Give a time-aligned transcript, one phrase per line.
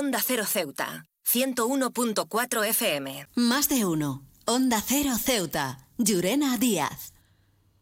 [0.00, 3.26] Onda Cero Ceuta, 101.4 FM.
[3.34, 4.22] Más de uno.
[4.46, 5.88] Onda Cero Ceuta.
[5.98, 7.12] Llurena Díaz.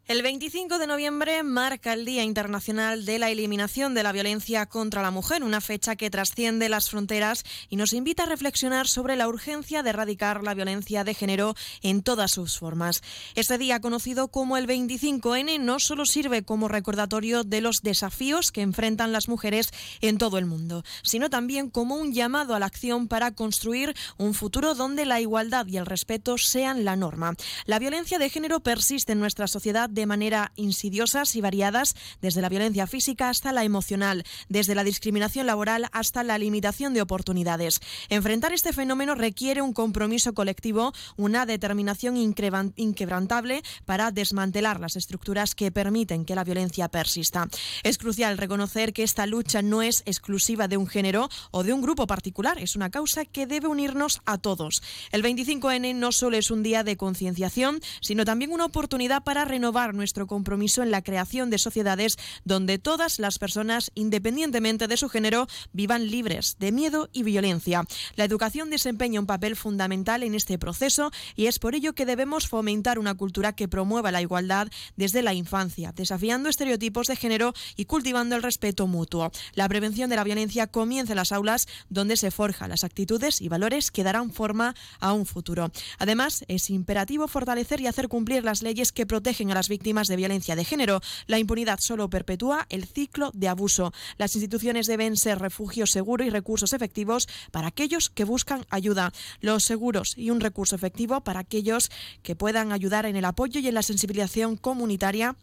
[0.09, 5.02] El 25 de noviembre marca el Día Internacional de la Eliminación de la Violencia contra
[5.02, 9.29] la Mujer, una fecha que trasciende las fronteras y nos invita a reflexionar sobre la
[9.29, 13.02] urgencia de erradicar la violencia de género en todas sus formas.
[13.34, 18.62] Este día, conocido como el 25N, no solo sirve como recordatorio de los desafíos que
[18.62, 19.69] enfrentan las mujeres
[20.00, 24.33] en todo el mundo, sino también como un llamado a la acción para construir un
[24.33, 27.34] futuro donde la igualdad y el respeto sean la norma.
[27.66, 32.48] La violencia de género persiste en nuestra sociedad de manera insidiosas y variadas, desde la
[32.48, 37.80] violencia física hasta la emocional, desde la discriminación laboral hasta la limitación de oportunidades.
[38.09, 45.73] Enfrentar este fenómeno requiere un compromiso colectivo, una determinación inquebrantable para desmantelar las estructuras que
[45.73, 47.48] permiten que la violencia persista.
[47.83, 51.83] Es crucial reconocer que esta lucha no es exclusiva de un género o de un
[51.83, 54.81] grupo particular, es una causa que debe unirnos a todos.
[55.11, 59.88] El 25N no solo es un día de concienciación, sino también una oportunidad para renovar
[59.94, 65.47] nuestro compromiso en la creación de sociedades donde todas las personas, independientemente de su género,
[65.72, 67.84] vivan libres de miedo y violencia.
[68.16, 72.48] La educación desempeña un papel fundamental en este proceso y es por ello que debemos
[72.48, 77.84] fomentar una cultura que promueva la igualdad desde la infancia, desafiando estereotipos de género y
[77.84, 79.31] cultivando el respeto mutuo.
[79.55, 83.48] La prevención de la violencia comienza en las aulas donde se forjan las actitudes y
[83.48, 85.70] valores que darán forma a un futuro.
[85.98, 90.09] Además, es imperativo fortalecer y hacer cumplir las leyes que protegen a las víctimas víctimas
[90.09, 91.01] de violencia de género.
[91.29, 93.93] La impunidad solo perpetúa el ciclo de abuso.
[94.17, 99.12] Las instituciones deben ser refugio seguro y recursos efectivos para aquellos que buscan ayuda.
[99.41, 101.91] Los seguros y un recurso efectivo para aquellos
[102.25, 105.37] que puedan ayudar en el apoyo y en la sensibilización comunitaria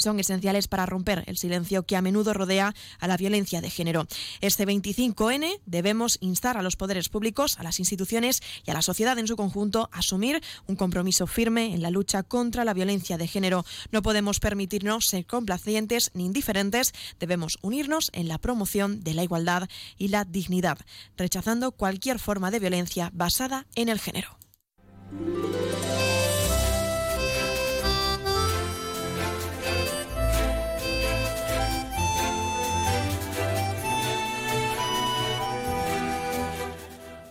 [0.00, 4.06] son esenciales para romper el silencio que a menudo rodea a la violencia de género.
[4.40, 9.18] Este 25N debemos instar a los poderes públicos, a las instituciones y a la sociedad
[9.18, 13.28] en su conjunto a asumir un compromiso firme en la lucha contra la violencia de
[13.28, 13.64] género.
[13.92, 19.68] No podemos permitirnos ser complacientes ni indiferentes, debemos unirnos en la promoción de la igualdad
[19.98, 20.78] y la dignidad,
[21.16, 24.38] rechazando cualquier forma de violencia basada en el género.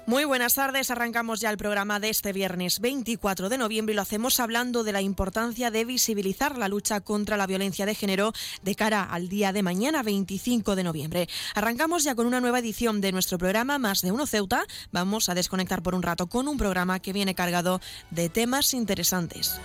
[0.10, 4.02] Muy buenas tardes, arrancamos ya el programa de este viernes 24 de noviembre y lo
[4.02, 8.34] hacemos hablando de la importancia de visibilizar la lucha contra la violencia de género
[8.64, 11.30] de cara al día de mañana 25 de noviembre.
[11.54, 14.66] Arrancamos ya con una nueva edición de nuestro programa Más de Uno Ceuta.
[14.92, 19.60] Vamos a desconectar por un rato con un programa que viene cargado de temas interesantes.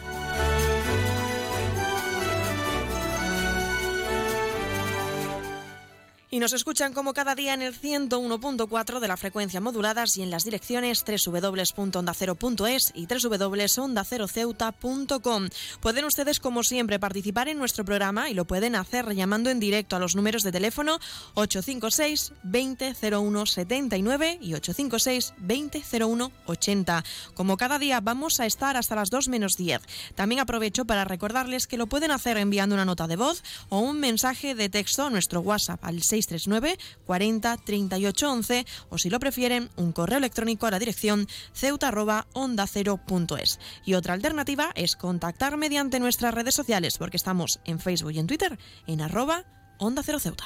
[6.35, 10.33] Y nos escuchan como cada día en el 101.4 de la frecuencia moduladas y en
[10.33, 15.49] las direcciones www.ondacero.es y www.ondaceroceuta.com.
[15.79, 19.95] Pueden ustedes, como siempre, participar en nuestro programa y lo pueden hacer llamando en directo
[19.95, 20.99] a los números de teléfono
[21.35, 27.05] 856 2001 79 y 856 2001 80.
[27.35, 29.83] Como cada día vamos a estar hasta las 2 menos 10.
[30.17, 34.01] También aprovecho para recordarles que lo pueden hacer enviando una nota de voz o un
[34.01, 39.21] mensaje de texto a nuestro WhatsApp al 6 639 40 38 11 o si lo
[39.21, 43.61] prefieren un correo electrónico a la dirección ceuta@onda0.es.
[43.85, 48.27] Y otra alternativa es contactar mediante nuestras redes sociales porque estamos en Facebook y en
[48.27, 49.45] Twitter en arroba
[49.79, 50.45] onda 0 ceuta.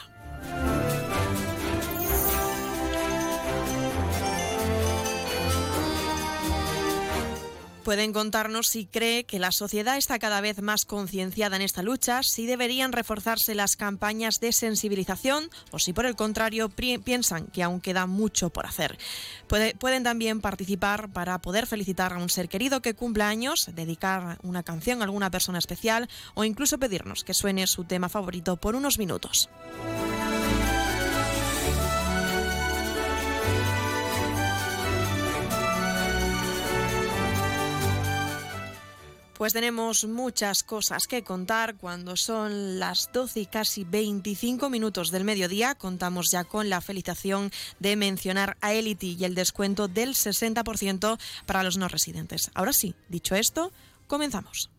[7.88, 12.22] Pueden contarnos si cree que la sociedad está cada vez más concienciada en esta lucha,
[12.22, 17.81] si deberían reforzarse las campañas de sensibilización o si por el contrario piensan que aún
[17.81, 18.99] queda mucho por hacer.
[19.78, 24.62] pueden también participar para poder felicitar a un ser querido que cumpla años, dedicar una
[24.62, 28.99] canción a alguna persona especial o incluso pedirnos que suene su tema favorito por unos
[28.99, 29.49] minutos.
[39.38, 45.23] Pues tenemos muchas cosas que contar cuando son las 12 y casi 25 minutos del
[45.23, 45.76] mediodía.
[45.76, 51.62] Contamos ya con la felicitación de mencionar a Elity y el descuento del 60% para
[51.62, 52.50] los no residentes.
[52.52, 53.70] Ahora sí, dicho esto,
[54.08, 54.70] comenzamos.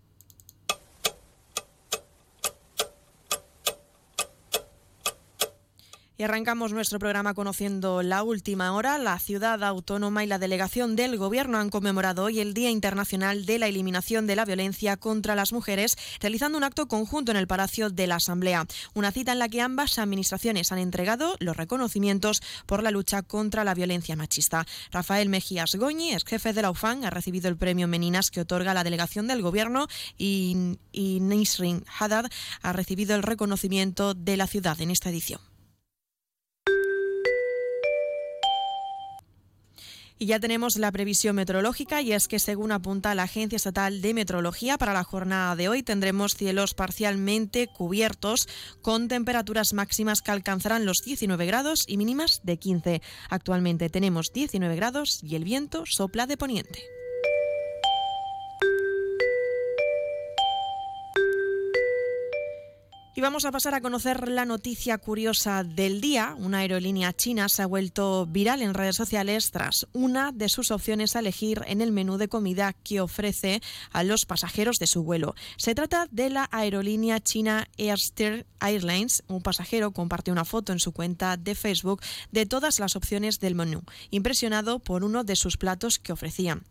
[6.20, 8.98] Y arrancamos nuestro programa conociendo la última hora.
[8.98, 13.58] La ciudad autónoma y la delegación del Gobierno han conmemorado hoy el Día Internacional de
[13.58, 17.90] la Eliminación de la Violencia contra las Mujeres, realizando un acto conjunto en el Palacio
[17.90, 18.68] de la Asamblea.
[18.96, 23.64] Una cita en la que ambas administraciones han entregado los reconocimientos por la lucha contra
[23.64, 24.66] la violencia machista.
[24.92, 28.74] Rafael Mejías Goñi, ex jefe de la UFAN, ha recibido el premio Meninas que otorga
[28.74, 29.88] la delegación del Gobierno
[30.18, 32.26] y, y Nisrin Haddad
[32.62, 35.49] ha recibido el reconocimiento de la ciudad en esta edición.
[40.22, 44.14] Y ya tenemos la previsión meteorológica y es que según apunta la Agencia Estatal de
[44.14, 48.50] Meteorología para la jornada de hoy tendremos cielos parcialmente cubiertos
[48.82, 53.02] con temperaturas máximas que alcanzarán los 19 grados y mínimas de 15.
[53.30, 56.99] Actualmente tenemos 19 grados y el viento sopla de poniente.
[63.20, 66.36] Y vamos a pasar a conocer la noticia curiosa del día.
[66.38, 71.18] Una aerolínea china se ha vuelto viral en redes sociales tras una de sus opciones
[71.18, 73.62] a elegir en el menú de comida que ofrece
[73.92, 75.36] a los pasajeros de su vuelo.
[75.58, 79.22] Se trata de la aerolínea china Airster Airlines.
[79.28, 82.02] Un pasajero compartió una foto en su cuenta de Facebook
[82.32, 86.64] de todas las opciones del menú, impresionado por uno de sus platos que ofrecían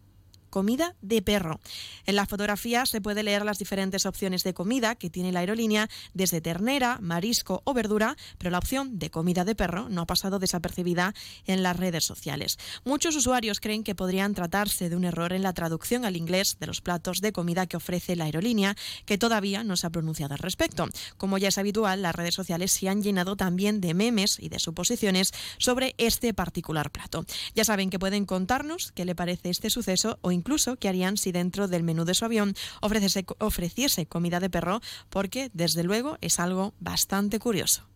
[0.50, 1.60] comida de perro.
[2.06, 5.88] En la fotografía se puede leer las diferentes opciones de comida que tiene la aerolínea,
[6.14, 10.38] desde ternera, marisco o verdura, pero la opción de comida de perro no ha pasado
[10.38, 11.14] desapercibida
[11.46, 12.58] en las redes sociales.
[12.84, 16.66] Muchos usuarios creen que podrían tratarse de un error en la traducción al inglés de
[16.66, 20.40] los platos de comida que ofrece la aerolínea, que todavía no se ha pronunciado al
[20.40, 20.88] respecto.
[21.16, 24.58] Como ya es habitual, las redes sociales se han llenado también de memes y de
[24.58, 27.24] suposiciones sobre este particular plato.
[27.54, 31.32] Ya saben que pueden contarnos qué le parece este suceso o incluso qué harían si
[31.32, 34.80] dentro del menú de su avión ofreciese, ofreciese comida de perro,
[35.10, 37.88] porque desde luego es algo bastante curioso.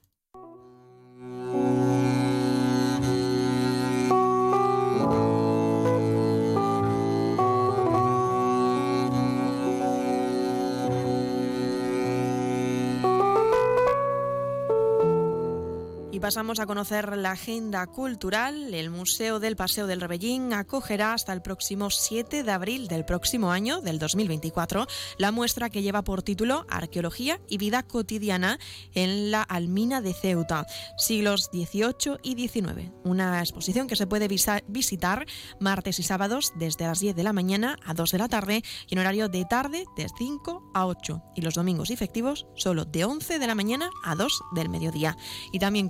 [16.22, 18.72] Pasamos a conocer la agenda cultural.
[18.74, 23.50] El Museo del Paseo del Rebellín acogerá hasta el próximo 7 de abril del próximo
[23.50, 24.86] año, del 2024,
[25.18, 28.60] la muestra que lleva por título Arqueología y vida cotidiana
[28.94, 30.64] en la Almina de Ceuta,
[30.96, 32.92] siglos XVIII y XIX.
[33.02, 34.28] Una exposición que se puede
[34.68, 35.26] visitar
[35.58, 38.94] martes y sábados desde las 10 de la mañana a 2 de la tarde y
[38.94, 43.06] en horario de tarde de 5 a 8 y los domingos y festivos solo de
[43.06, 45.16] 11 de la mañana a 2 del mediodía.
[45.50, 45.88] Y también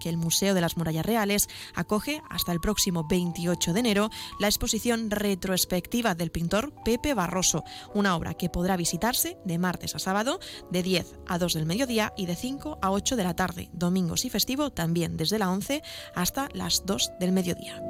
[0.00, 4.10] que el Museo de las Murallas Reales acoge hasta el próximo 28 de enero
[4.40, 7.62] la exposición retrospectiva del pintor Pepe Barroso,
[7.94, 10.40] una obra que podrá visitarse de martes a sábado
[10.70, 14.24] de 10 a 2 del mediodía y de 5 a 8 de la tarde, domingos
[14.24, 15.82] y festivo también desde la 11
[16.16, 17.80] hasta las 2 del mediodía.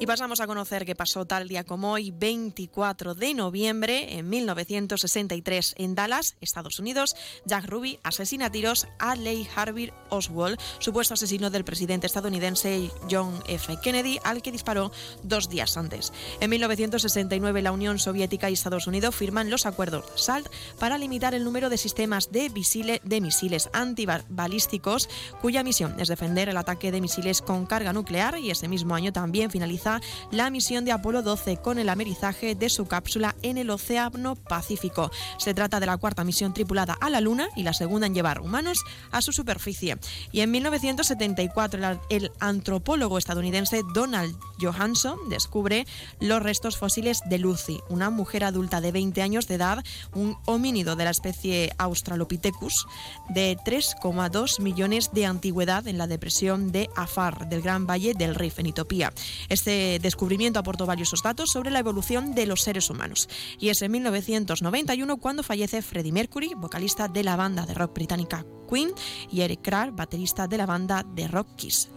[0.00, 5.74] Y pasamos a conocer qué pasó tal día como hoy, 24 de noviembre, en 1963,
[5.76, 7.14] en Dallas, Estados Unidos.
[7.44, 13.42] Jack Ruby asesina a tiros a Lee Harvey Oswald, supuesto asesino del presidente estadounidense John
[13.46, 13.76] F.
[13.82, 14.90] Kennedy, al que disparó
[15.22, 16.14] dos días antes.
[16.40, 20.48] En 1969, la Unión Soviética y Estados Unidos firman los acuerdos SALT
[20.78, 22.48] para limitar el número de sistemas de,
[23.04, 25.10] de misiles antibalísticos,
[25.42, 29.12] cuya misión es defender el ataque de misiles con carga nuclear, y ese mismo año
[29.12, 29.89] también finaliza
[30.30, 35.10] la misión de Apolo 12 con el amerizaje de su cápsula en el Océano Pacífico.
[35.38, 38.40] Se trata de la cuarta misión tripulada a la Luna y la segunda en llevar
[38.40, 39.96] humanos a su superficie.
[40.30, 45.86] Y en 1974 el antropólogo estadounidense Donald Johansson descubre
[46.20, 49.82] los restos fósiles de Lucy, una mujer adulta de 20 años de edad,
[50.14, 52.86] un homínido de la especie Australopithecus
[53.28, 58.58] de 3,2 millones de antigüedad en la depresión de Afar del Gran Valle del Rif
[58.58, 59.12] en Etiopía.
[59.48, 63.28] Este descubrimiento aportó valiosos datos sobre la evolución de los seres humanos.
[63.58, 68.44] Y es en 1991 cuando fallece Freddie Mercury, vocalista de la banda de rock británica
[68.68, 68.92] Queen,
[69.30, 71.88] y Eric Carr, baterista de la banda de rock Kiss.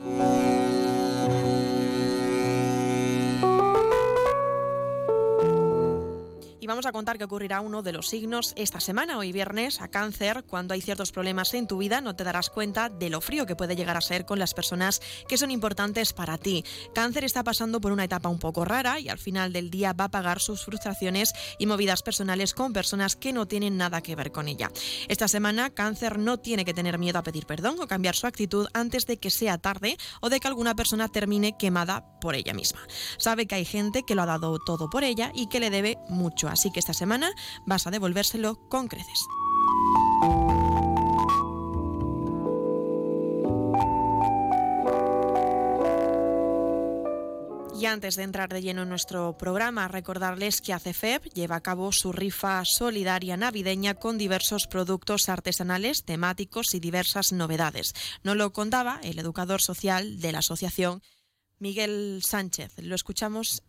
[6.64, 9.90] Y vamos a contar que ocurrirá uno de los signos esta semana, hoy viernes, a
[9.90, 10.46] cáncer.
[10.48, 13.58] Cuando hay ciertos problemas en tu vida, no te darás cuenta de lo frío que
[13.58, 16.64] puede llegar a ser con las personas que son importantes para ti.
[16.96, 20.06] Cáncer está pasando por una etapa un poco rara y al final del día va
[20.06, 24.32] a pagar sus frustraciones y movidas personales con personas que no tienen nada que ver
[24.32, 24.72] con ella.
[25.10, 28.70] Esta semana, Cáncer no tiene que tener miedo a pedir perdón o cambiar su actitud
[28.74, 32.80] antes de que sea tarde o de que alguna persona termine quemada por ella misma.
[33.18, 35.98] Sabe que hay gente que lo ha dado todo por ella y que le debe
[36.08, 37.34] mucho a Así que esta semana
[37.66, 39.28] vas a devolvérselo con creces.
[47.76, 51.92] Y antes de entrar de lleno en nuestro programa, recordarles que ACEFEB lleva a cabo
[51.92, 57.94] su rifa solidaria navideña con diversos productos artesanales, temáticos y diversas novedades.
[58.24, 61.02] No lo contaba el educador social de la asociación,
[61.58, 62.74] Miguel Sánchez.
[62.78, 63.64] Lo escuchamos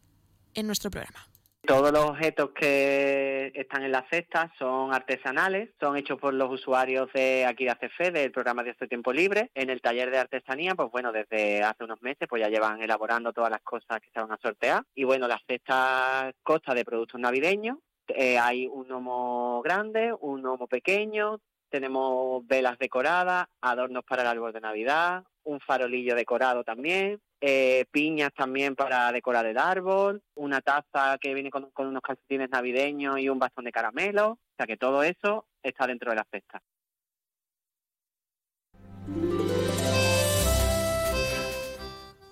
[0.53, 1.34] en nuestro programa.
[1.67, 7.11] Todos los objetos que están en la cesta son artesanales, son hechos por los usuarios
[7.15, 9.51] de aquí de ACF, del programa de este tiempo libre.
[9.55, 13.33] En el taller de artesanía, pues bueno, desde hace unos meses pues ya llevan elaborando
[13.33, 14.85] todas las cosas que se van a sortear.
[14.95, 17.79] Y bueno, la cesta consta de productos navideños.
[18.09, 21.41] Eh, hay un gnomo grande, un gnomo pequeño,
[21.71, 28.33] tenemos velas decoradas, adornos para el árbol de Navidad, un farolillo decorado también, eh, piñas
[28.33, 33.39] también para decorar el árbol, una taza que viene con, unos calcetines navideños y un
[33.39, 34.31] bastón de caramelo.
[34.31, 36.63] O sea que todo eso está dentro de la cesta.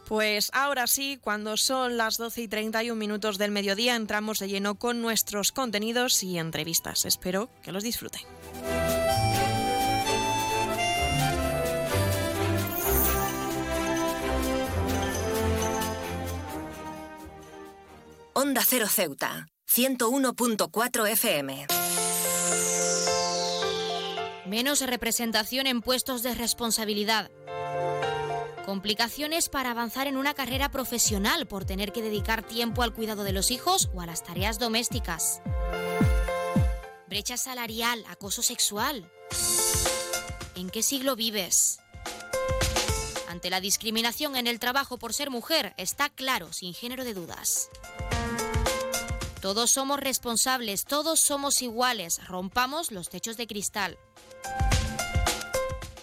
[0.09, 4.77] Pues ahora sí, cuando son las 12 y 31 minutos del mediodía, entramos de lleno
[4.77, 7.05] con nuestros contenidos y entrevistas.
[7.05, 8.23] Espero que los disfruten.
[18.43, 21.67] Onda Cero Ceuta, 101.4 FM.
[24.47, 27.31] Menos representación en puestos de responsabilidad.
[28.67, 33.31] Complicaciones para avanzar en una carrera profesional por tener que dedicar tiempo al cuidado de
[33.31, 35.41] los hijos o a las tareas domésticas.
[37.07, 39.09] Brecha salarial, acoso sexual.
[40.57, 41.79] ¿En qué siglo vives?
[43.29, 47.71] Ante la discriminación en el trabajo por ser mujer, está claro, sin género de dudas.
[49.43, 53.99] Todos somos responsables, todos somos iguales, rompamos los techos de cristal.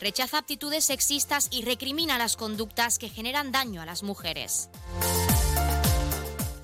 [0.02, 4.70] Rechaza aptitudes sexistas y recrimina las conductas que generan daño a las mujeres.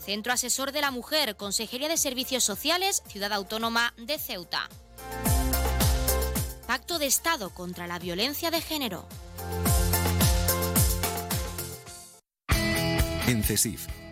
[0.03, 4.67] Centro Asesor de la Mujer, Consejería de Servicios Sociales, Ciudad Autónoma de Ceuta.
[6.67, 9.07] Pacto de Estado contra la Violencia de Género.
[13.27, 13.43] En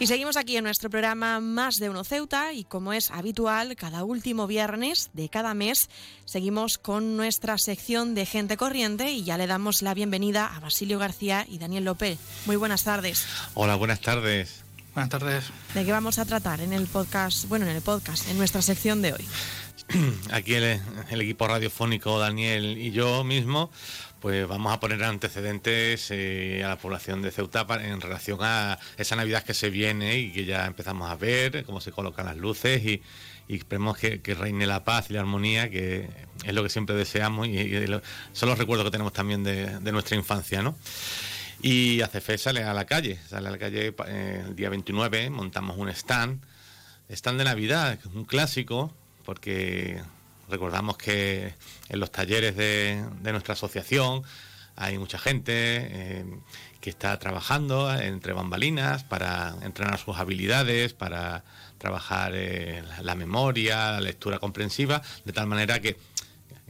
[0.00, 4.04] Y seguimos aquí en nuestro programa Más de Uno Ceuta y como es habitual, cada
[4.04, 5.90] último viernes de cada mes
[6.24, 11.00] seguimos con nuestra sección de gente corriente y ya le damos la bienvenida a Basilio
[11.00, 12.20] García y Daniel López.
[12.46, 13.26] Muy buenas tardes.
[13.54, 14.62] Hola, buenas tardes.
[14.94, 15.44] Buenas tardes.
[15.74, 19.02] ¿De qué vamos a tratar en el podcast, bueno, en el podcast, en nuestra sección
[19.02, 19.26] de hoy?
[20.30, 23.70] Aquí el, el equipo radiofónico, Daniel y yo mismo,
[24.20, 29.16] pues vamos a poner antecedentes eh, a la población de Ceuta en relación a esa
[29.16, 32.84] Navidad que se viene y que ya empezamos a ver, cómo se colocan las luces
[32.84, 33.02] y,
[33.48, 36.10] esperemos que, reine la paz y la armonía, que
[36.44, 37.86] es lo que siempre deseamos y,
[38.32, 40.76] son los recuerdos que tenemos también de, nuestra infancia, ¿no?
[41.62, 45.76] Y ACFE sale a la calle, sale a la calle eh, el día 29, montamos
[45.78, 46.40] un stand,
[47.08, 48.94] stand de Navidad, un clásico,
[49.24, 50.00] porque
[50.48, 51.54] recordamos que
[51.88, 54.22] en los talleres de, nuestra asociación
[54.76, 56.24] hay mucha gente eh,
[56.80, 61.42] que está trabajando entre bambalinas para entrenar sus habilidades, para
[61.78, 65.96] trabajar eh, la memoria, la lectura comprensiva, de tal manera que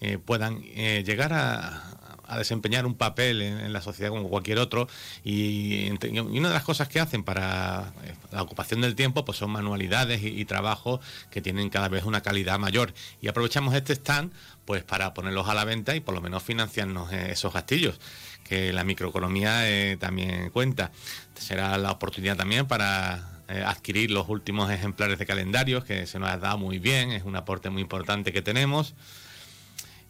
[0.00, 1.97] eh, puedan llegar a,
[2.36, 4.88] desempeñar un papel en, la sociedad como cualquier otro
[5.24, 7.92] y, una de las cosas que hacen para
[8.32, 12.20] la ocupación del tiempo pues son manualidades y, y trabajos que tienen cada vez una
[12.20, 14.32] calidad mayor y aprovechamos este stand
[14.68, 17.98] pues para ponerlos a la venta y por lo menos financiarnos eh, esos gastillos,
[18.44, 20.92] que la microeconomía eh, también cuenta.
[21.34, 26.28] Será la oportunidad también para eh, adquirir los últimos ejemplares de calendarios, que se nos
[26.28, 28.94] ha dado muy bien, es un aporte muy importante que tenemos.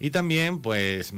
[0.00, 1.12] Y también, pues,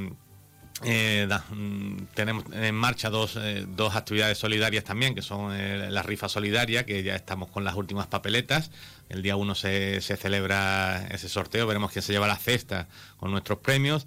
[0.82, 5.52] mm, tenemos en marcha dos, dos, actividades solidarias también, que son
[5.92, 8.70] la rifa solidaria, que ya estamos con las últimas papeletas.
[9.08, 13.30] El día 1 se, se, celebra ese sorteo, veremos quién se lleva la cesta con
[13.30, 14.06] nuestros premios.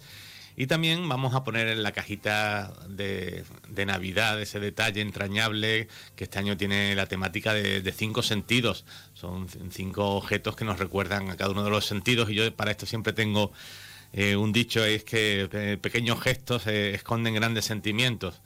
[0.55, 6.25] Y también vamos a poner en la cajita de, de, Navidad ese detalle entrañable que
[6.25, 8.85] este año tiene la temática de, cinco sentidos.
[9.15, 12.69] Son cinco objetos que nos recuerdan a cada uno de los sentidos y yo para
[12.69, 13.51] esto siempre tengo
[14.13, 18.41] eh, un dicho, es que eh, pequeños gestos eh, esconden grandes sentimientos.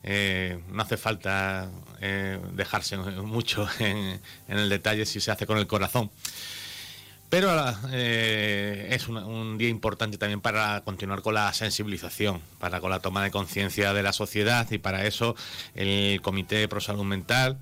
[0.00, 1.68] No hace falta
[2.52, 6.10] dejarse mucho en, el detalle si se hace con el corazón.
[7.28, 7.50] Pero
[7.92, 13.32] es un, día importante también para continuar con la sensibilización, para con la toma de
[13.32, 15.34] conciencia de la sociedad y para eso
[15.74, 17.58] el Comité Pro Salud Mental,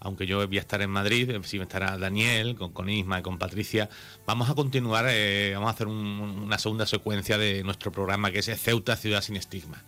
[0.00, 3.88] aunque yo voy a estar en Madrid, si estará Daniel, con, Isma y con Patricia,
[4.26, 5.06] vamos a continuar,
[5.54, 9.84] vamos a hacer una segunda secuencia de nuestro programa que es Ceuta Ciudad sin Estigma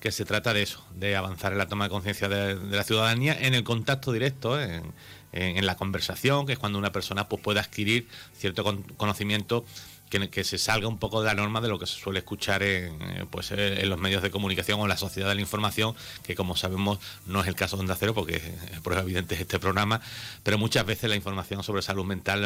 [0.00, 3.36] que se trata de eso, de avanzar en la toma de conciencia de, la ciudadanía,
[3.38, 4.92] en el contacto directo, en,
[5.32, 8.64] la conversación, que es cuando una persona pues, puede adquirir cierto
[8.96, 9.64] conocimiento
[10.08, 13.00] que, se salga un poco de la norma de lo que se suele escuchar en,
[13.02, 15.94] eh, pues, eh, en los medios de comunicación o en la sociedad de la información,
[16.22, 19.40] que como sabemos no es el caso de Onda Cero, porque es prueba evidente es
[19.40, 20.00] este programa,
[20.42, 22.40] pero muchas veces la información sobre salud mental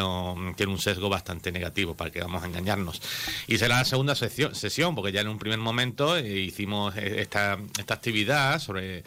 [0.56, 3.00] tiene un sesgo bastante negativo, para que vamos a engañarnos.
[3.46, 7.94] Y será la segunda sesión, porque ya en un primer momento eh, hicimos esta, esta
[7.94, 9.04] actividad sobre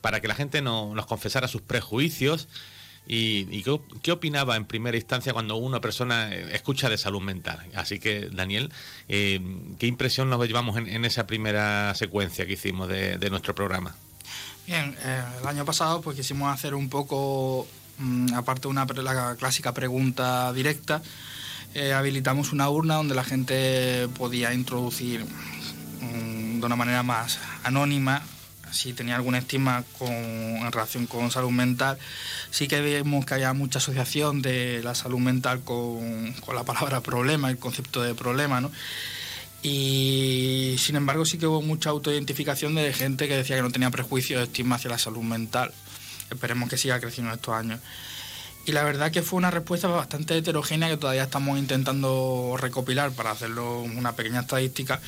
[0.00, 2.48] para que la gente no, nos confesara sus prejuicios
[3.12, 3.64] ¿Y,
[4.02, 7.58] qué, opinaba en primera instancia cuando una persona eh, escucha de salud mental?
[7.74, 8.72] Así que, Daniel,
[9.08, 9.40] eh,
[9.80, 13.96] ¿qué impresión nos llevamos en, esa primera secuencia que hicimos de, nuestro programa?
[14.64, 17.66] Bien, eh, el año pasado pues quisimos hacer un poco,
[17.98, 21.02] mm, aparte de una, la clásica pregunta directa,
[21.96, 28.22] habilitamos una urna donde la gente podía introducir mm, de una manera más anónima
[28.72, 31.98] si tenía alguna estima con, en relación con salud mental.
[32.50, 37.50] Sí que vemos que había mucha asociación de la salud mental con, la palabra problema,
[37.50, 38.70] el concepto de problema, ¿no?
[39.62, 43.90] Y sin embargo sí que hubo mucha autoidentificación de gente que decía que no tenía
[43.90, 45.72] prejuicios de estima hacia la salud mental.
[46.30, 47.80] Esperemos que siga creciendo estos años.
[48.66, 53.30] Y la verdad que fue una respuesta bastante heterogénea que todavía estamos intentando recopilar para
[53.30, 55.00] hacerlo una pequeña estadística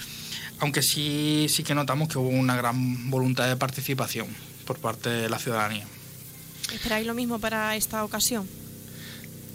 [0.63, 4.29] aunque sí, sí que notamos que hubo una gran voluntad de participación
[4.65, 5.85] por parte de la ciudadanía.
[6.73, 8.49] ¿Esperáis lo mismo para esta ocasión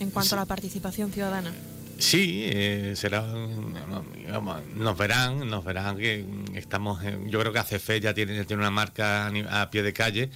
[0.01, 1.53] en cuanto a la participación ciudadana?
[1.97, 3.21] Sí, eh, será,
[4.75, 9.31] nos verán, nos verán que estamos, yo creo que ACF ya tiene, tiene una marca
[9.49, 10.29] a pie de calle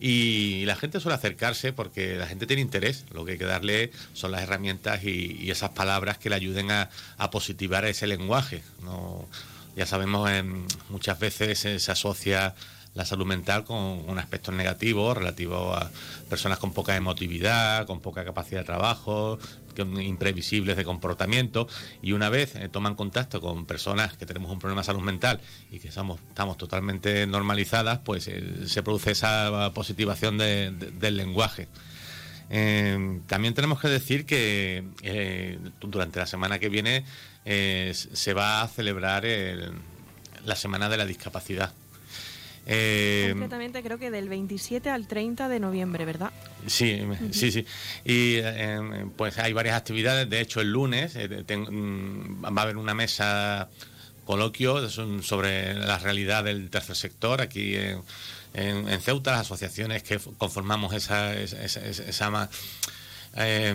[0.00, 3.92] y la gente suele acercarse porque la gente tiene interés, lo que hay que darle
[4.14, 8.62] son las herramientas y, esas palabras que le ayuden a, a positivar ese lenguaje.
[8.82, 9.28] No,
[9.76, 10.30] ya sabemos,
[10.88, 12.54] muchas veces se asocia
[12.94, 15.90] la salud mental con un aspecto negativo relativo a
[16.30, 19.38] personas con poca emotividad, con poca capacidad de trabajo,
[19.76, 21.66] imprevisibles de comportamiento
[22.00, 25.40] y una vez eh, toman contacto con personas que tenemos un problema de salud mental
[25.72, 31.66] y que estamos, estamos totalmente normalizadas, pues eh, se produce esa positivación del lenguaje.
[32.50, 34.84] Eh, también tenemos que decir que
[35.80, 37.04] durante la semana que viene
[37.44, 39.24] se va a celebrar
[40.44, 41.72] la Semana de la Discapacidad.
[42.66, 46.32] Eh, Concretamente creo que del 27 al 30 de noviembre, ¿verdad?
[46.66, 47.02] Sí,
[47.32, 47.66] sí, sí.
[48.04, 50.28] Y eh, pues hay varias actividades.
[50.30, 53.68] De hecho, el lunes eh, mm, va a haber una mesa
[54.24, 57.76] coloquio sobre la realidad del tercer sector aquí
[58.54, 62.48] en, Ceuta, las asociaciones que conformamos esa, esa, esa
[63.36, 63.74] eh,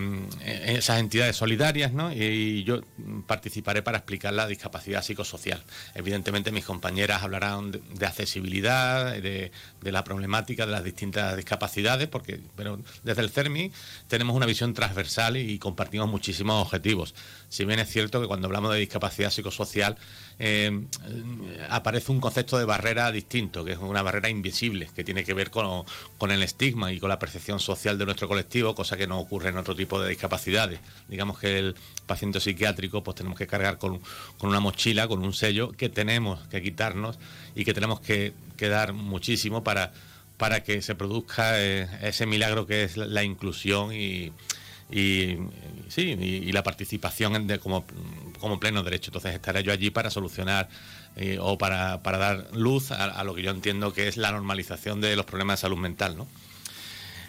[0.66, 2.12] esas entidades solidarias, ¿no?
[2.12, 2.80] Y, yo
[3.26, 5.62] participaré para explicar la discapacidad psicosocial.
[5.94, 9.50] Evidentemente mis compañeras hablarán de, accesibilidad, de,
[9.82, 13.72] la problemática de las distintas discapacidades, porque pero desde el CERMI
[14.08, 17.14] tenemos una visión transversal y compartimos muchísimos objetivos.
[17.48, 19.96] Si bien es cierto que cuando hablamos de discapacidad psicosocial
[20.42, 20.86] eh,
[21.68, 25.50] aparece un concepto de barrera distinto, que es una barrera invisible, que tiene que ver
[25.50, 25.84] con,
[26.30, 29.58] el estigma y con la percepción social de nuestro colectivo, cosa que no ocurre en
[29.58, 30.80] otro tipo de discapacidades.
[31.08, 34.00] Digamos que el paciente psiquiátrico, pues tenemos que cargar con,
[34.38, 37.18] con una mochila, con un sello que tenemos que quitarnos
[37.54, 39.92] y que tenemos que, dar muchísimo para,
[40.36, 44.32] para que se produzca eh, ese milagro que es la inclusión y
[45.88, 47.84] sí, y, la participación de, como,
[48.40, 49.10] como, pleno derecho.
[49.10, 50.68] Entonces estaré yo allí para solucionar
[51.16, 55.00] eh, o para, para, dar luz a, lo que yo entiendo que es la normalización
[55.00, 56.16] de los problemas de salud mental.
[56.16, 56.26] ¿no?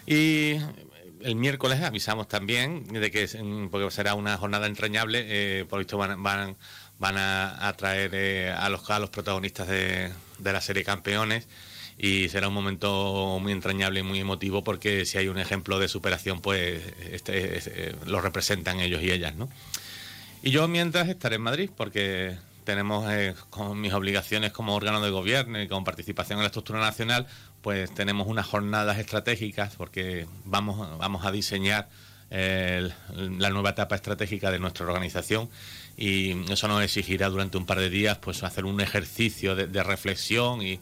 [0.06, 0.56] Y
[1.24, 3.28] el miércoles avisamos también de que
[3.70, 6.56] porque será una jornada entrañable, eh, por visto van, van,
[6.98, 11.46] van a, traer eh, a, los, a los protagonistas de, de la serie Campeones
[11.98, 15.88] y será un momento muy entrañable y muy emotivo porque si hay un ejemplo de
[15.88, 19.48] superación, pues este, eh, lo representan ellos y ellas, ¿no?
[20.42, 25.10] Y yo mientras estaré en Madrid porque tenemos eh, con mis obligaciones como órgano de
[25.10, 27.26] gobierno y con participación en la estructura nacional,
[27.62, 31.88] pues tenemos unas jornadas estratégicas porque vamos, vamos a diseñar
[32.30, 35.50] la nueva etapa estratégica de nuestra organización
[35.98, 40.60] y eso nos exigirá durante un par de días pues hacer un ejercicio de, reflexión
[40.62, 40.78] y,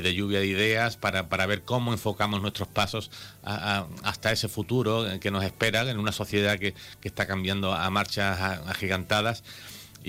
[0.00, 3.10] de lluvia de ideas para, ver cómo enfocamos nuestros pasos
[3.42, 9.42] hasta ese futuro que nos espera en una sociedad que, está cambiando a marchas agigantadas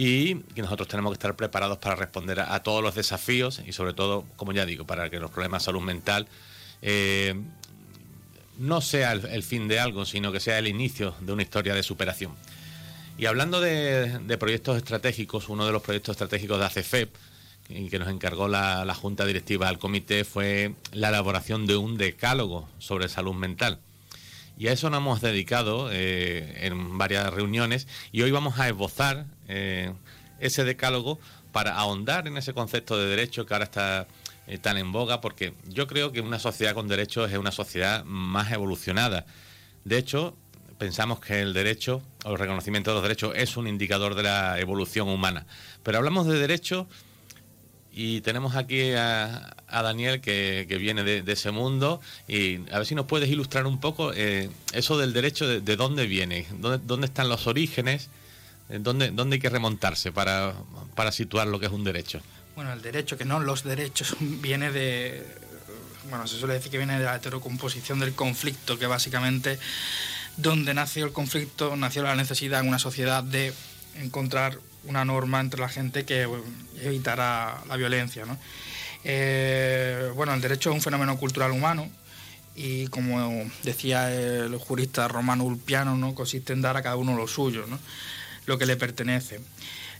[0.01, 3.91] y que nosotros tenemos que estar preparados para responder a, todos los desafíos y sobre
[3.91, 6.25] todo, como ya digo, para que los problemas de salud mental
[6.81, 7.35] eh,
[8.59, 11.83] no sea el, fin de algo, sino que sea el inicio de una historia de
[11.83, 12.31] superación.
[13.17, 17.13] Y hablando de, proyectos estratégicos, uno de los proyectos estratégicos de ACFEP,
[17.67, 23.09] que nos encargó la, Junta Directiva al Comité, fue la elaboración de un decálogo sobre
[23.09, 23.79] salud mental.
[24.57, 29.25] Y a eso nos hemos dedicado eh, en varias reuniones y hoy vamos a esbozar
[29.49, 29.91] eh,
[30.39, 31.19] ese decálogo
[31.51, 34.07] para ahondar en ese concepto de derecho que ahora está
[34.47, 38.03] eh, tan en boga, porque yo creo que una sociedad con derechos es una sociedad
[38.05, 39.25] más evolucionada.
[39.83, 40.35] De hecho,
[40.77, 44.59] pensamos que el derecho o el reconocimiento de los derechos es un indicador de la
[44.59, 45.45] evolución humana.
[45.83, 46.87] Pero hablamos de derechos
[47.91, 53.05] y tenemos aquí a, Daniel que, viene de, ese mundo y a ver si nos
[53.05, 57.45] puedes ilustrar un poco eh, eso del derecho, de, dónde viene, dónde, dónde, están los
[57.47, 58.09] orígenes,
[58.69, 60.53] dónde, dónde hay que remontarse para,
[60.95, 62.21] para situar lo que es un derecho.
[62.55, 65.25] Bueno, el derecho, que no los derechos, viene de.
[66.09, 69.59] Bueno, se suele decir que viene de la heterocomposición del conflicto, que básicamente
[70.37, 73.53] donde nació el conflicto, nació la necesidad en una sociedad de
[73.95, 76.27] encontrar una norma entre la gente que
[76.81, 78.25] evitara la violencia.
[78.25, 78.37] ¿no?
[79.03, 81.89] Eh, bueno, el derecho es un fenómeno cultural humano
[82.55, 86.15] y como decía el jurista Romano Ulpiano, ¿no?
[86.15, 87.79] consiste en dar a cada uno lo suyo, ¿no?
[88.49, 89.39] Lo que le pertenece.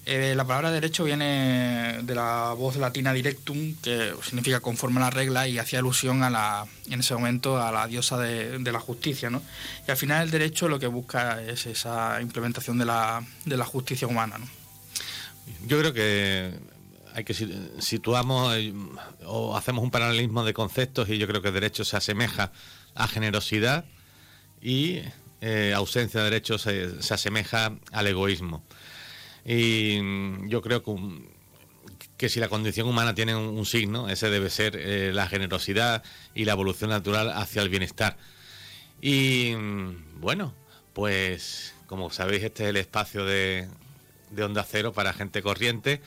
[0.06, 5.10] Eh, la palabra derecho viene de la voz latina directum, que significa conforme a la
[5.12, 9.30] regla y hacía alusión a la, en ese momento a la diosa de, la justicia.
[9.30, 9.44] ¿no?
[9.88, 13.66] Y al final el derecho lo que busca es esa implementación de la, de la
[13.66, 14.38] justicia humana.
[15.68, 16.54] Yo creo que
[17.14, 17.36] hay que
[17.80, 18.74] situamos eh,
[19.26, 22.52] o hacemos un paralelismo de conceptos y yo creo que derecho se asemeja
[22.96, 23.86] a generosidad
[24.60, 25.02] y
[25.42, 28.64] eh, ausencia de derechos se asemeja al egoísmo.
[29.46, 29.98] Y
[30.48, 30.96] yo creo que,
[32.18, 36.04] que si la condición humana tiene un, signo, ese debe ser eh, la generosidad
[36.36, 38.18] y la evolución natural hacia el bienestar.
[39.02, 40.54] Y mm, bueno,
[40.94, 43.68] pues como sabéis, este es el espacio de,
[44.32, 46.02] de Onda Cero para gente corriente.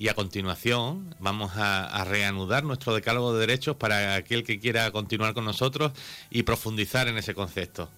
[0.00, 5.34] Y a continuación vamos a, reanudar nuestro decálogo de derechos para aquel que quiera continuar
[5.34, 5.92] con nosotros
[6.30, 7.90] y profundizar en ese concepto.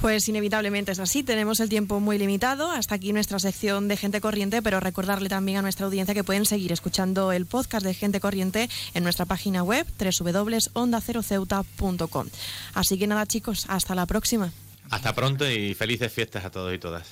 [0.00, 2.70] Pues inevitablemente es así, tenemos el tiempo muy limitado.
[2.70, 6.46] Hasta aquí nuestra sección de Gente Corriente, pero recordarle también a nuestra audiencia que pueden
[6.46, 12.28] seguir escuchando el podcast de Gente Corriente en nuestra página web www.ondaceroceuta.com.
[12.72, 14.54] Así que nada chicos, hasta la próxima.
[14.88, 17.06] Hasta pronto y felices fiestas a todos y todas.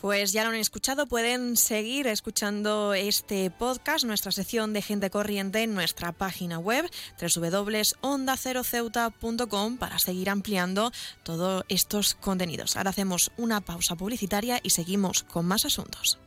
[0.00, 5.64] Pues ya lo han escuchado, pueden seguir escuchando este podcast, nuestra sección de gente corriente
[5.64, 6.88] en nuestra página web
[7.20, 10.92] www.ondaceroceuta.com para seguir ampliando
[11.24, 12.76] todos estos contenidos.
[12.76, 16.20] Ahora hacemos una pausa publicitaria y seguimos con más asuntos.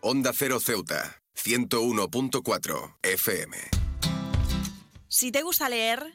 [0.00, 3.58] Onda Cero Ceuta, 101.4 FM.
[5.08, 6.14] Si te gusta leer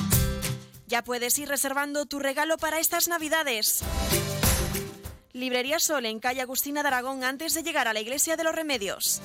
[0.91, 3.79] Ya puedes ir reservando tu regalo para estas navidades.
[5.31, 8.53] Librería Sol en calle Agustina de Aragón antes de llegar a la Iglesia de los
[8.53, 9.21] Remedios.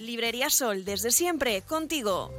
[0.00, 2.34] Librería Sol, desde siempre, contigo.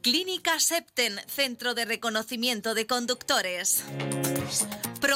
[0.00, 3.84] Clínica Septen, Centro de Reconocimiento de Conductores.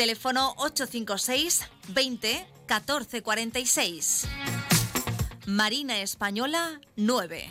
[0.00, 4.28] Teléfono 856 20 1446.
[5.44, 7.50] Marina Española 9.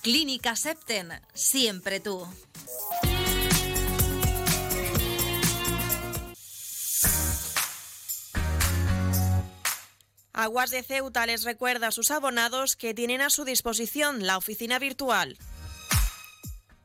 [0.00, 2.26] Clínica Septen, siempre tú.
[10.32, 14.78] Aguas de Ceuta les recuerda a sus abonados que tienen a su disposición la oficina
[14.78, 15.36] virtual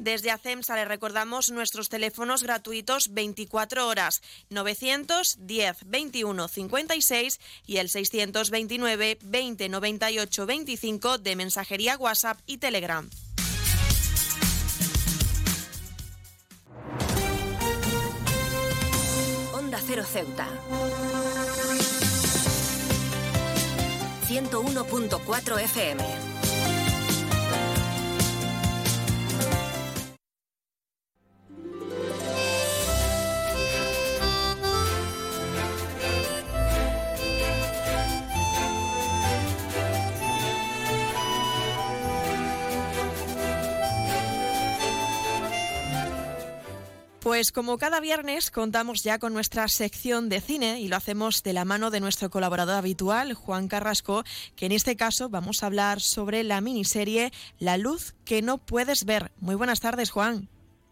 [0.00, 9.18] Desde ACEMSA le recordamos nuestros teléfonos gratuitos 24 horas 910 21 56 y el 629
[9.20, 13.10] 20 98 25 de mensajería WhatsApp y Telegram.
[19.52, 20.48] Onda Cero Ceuta.
[24.28, 26.29] 101.4 FM.
[47.30, 51.52] Pues como cada viernes contamos ya con nuestra sección de cine y lo hacemos de
[51.52, 54.24] la mano de nuestro colaborador habitual, Juan Carrasco,
[54.56, 59.04] que en este caso vamos a hablar sobre la miniserie La luz que no puedes
[59.04, 59.30] ver.
[59.38, 60.48] Muy buenas tardes, Juan.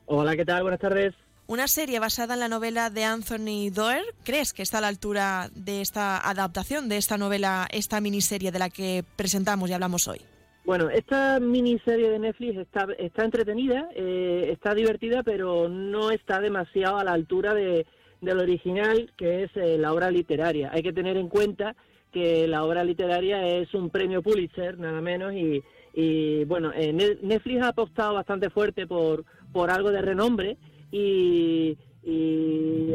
[0.06, 0.62] Hola, ¿qué tal?
[0.62, 1.12] Buenas tardes.
[1.48, 4.04] Una serie basada en la novela de Anthony Doerr.
[4.22, 8.60] ¿Crees que está a la altura de esta adaptación, de esta novela, esta miniserie de
[8.60, 10.20] la que presentamos y hablamos hoy?
[10.68, 16.98] Bueno, esta miniserie de Netflix está, está entretenida, eh, está divertida, pero no está demasiado
[16.98, 17.86] a la altura de,
[18.20, 20.68] del original, que es eh, la obra literaria.
[20.70, 21.74] Hay que tener en cuenta
[22.12, 25.62] que la obra literaria es un premio Pulitzer, nada menos, y,
[25.94, 30.58] y bueno, eh, Netflix ha apostado bastante fuerte por, por algo de renombre
[30.92, 32.94] y, y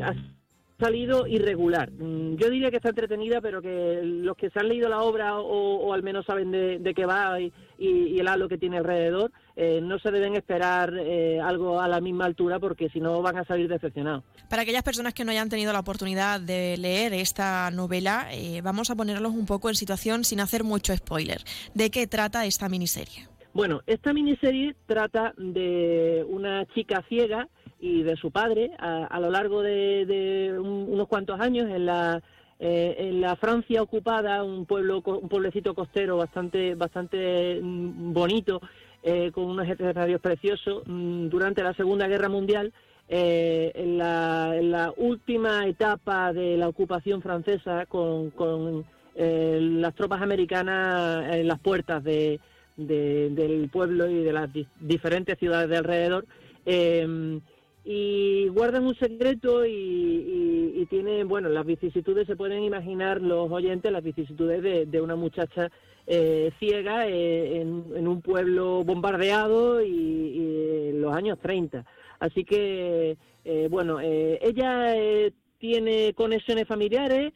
[0.84, 1.92] salido irregular.
[1.92, 5.38] Mm, yo diría que está entretenida, pero que los que se han leído la obra
[5.38, 10.00] o, al menos saben de, qué va y, el halo que tiene alrededor, eh, no
[10.00, 13.68] se deben esperar eh, algo a la misma altura porque si no van a salir
[13.68, 14.24] decepcionados.
[14.50, 18.90] Para aquellas personas que no hayan tenido la oportunidad de leer esta novela, eh, vamos
[18.90, 21.42] a ponerlos un poco en situación sin hacer mucho spoiler.
[21.74, 23.33] ¿De qué trata esta miniserie?
[23.54, 27.48] Bueno, esta miniserie trata de una chica ciega
[27.80, 32.24] y de su padre a, lo largo de, unos cuantos años en la
[32.60, 38.62] eh, en la Francia ocupada un pueblo un pueblecito costero bastante bastante mm, bonito
[39.04, 42.72] eh, con unos escenarios preciosos mm, durante la Segunda Guerra Mundial
[43.10, 48.86] eh, en, la, última etapa de la ocupación francesa con, con
[49.16, 52.40] las tropas americanas en las puertas de,
[52.78, 56.26] del pueblo y de las diferentes ciudades de alrededor.
[56.66, 57.40] Eh,
[57.86, 64.04] y guardan un secreto y, tienen, bueno, las vicisitudes, se pueden imaginar los oyentes, las
[64.04, 65.70] vicisitudes de, una muchacha
[66.06, 71.86] eh, ciega eh, en, un pueblo bombardeado y, en los años 30.
[72.20, 74.94] Así que, eh, bueno, ella
[75.58, 77.34] tiene conexiones familiares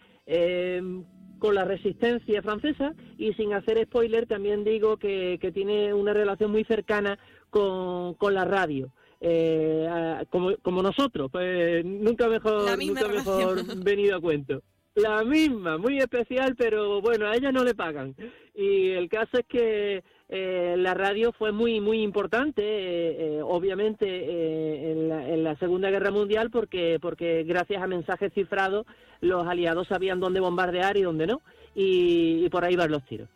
[1.39, 6.63] con la resistencia francesa y sin hacer spoiler también digo que, tiene una relación muy
[6.63, 7.17] cercana
[7.49, 14.21] con, con la radio eh, como, como nosotros, pues nunca mejor, nunca mejor venido a
[14.21, 14.61] cuento.
[14.95, 18.15] La misma, muy especial, pero bueno, a ella no le pagan.
[18.55, 24.91] Y el caso es que eh, la radio fue muy muy importante, eh, eh, obviamente
[24.91, 28.85] en la, en, la, Segunda Guerra Mundial, porque porque gracias a mensajes cifrados
[29.21, 31.41] los aliados sabían dónde bombardear y dónde no,
[31.75, 33.29] y por ahí van los tiros.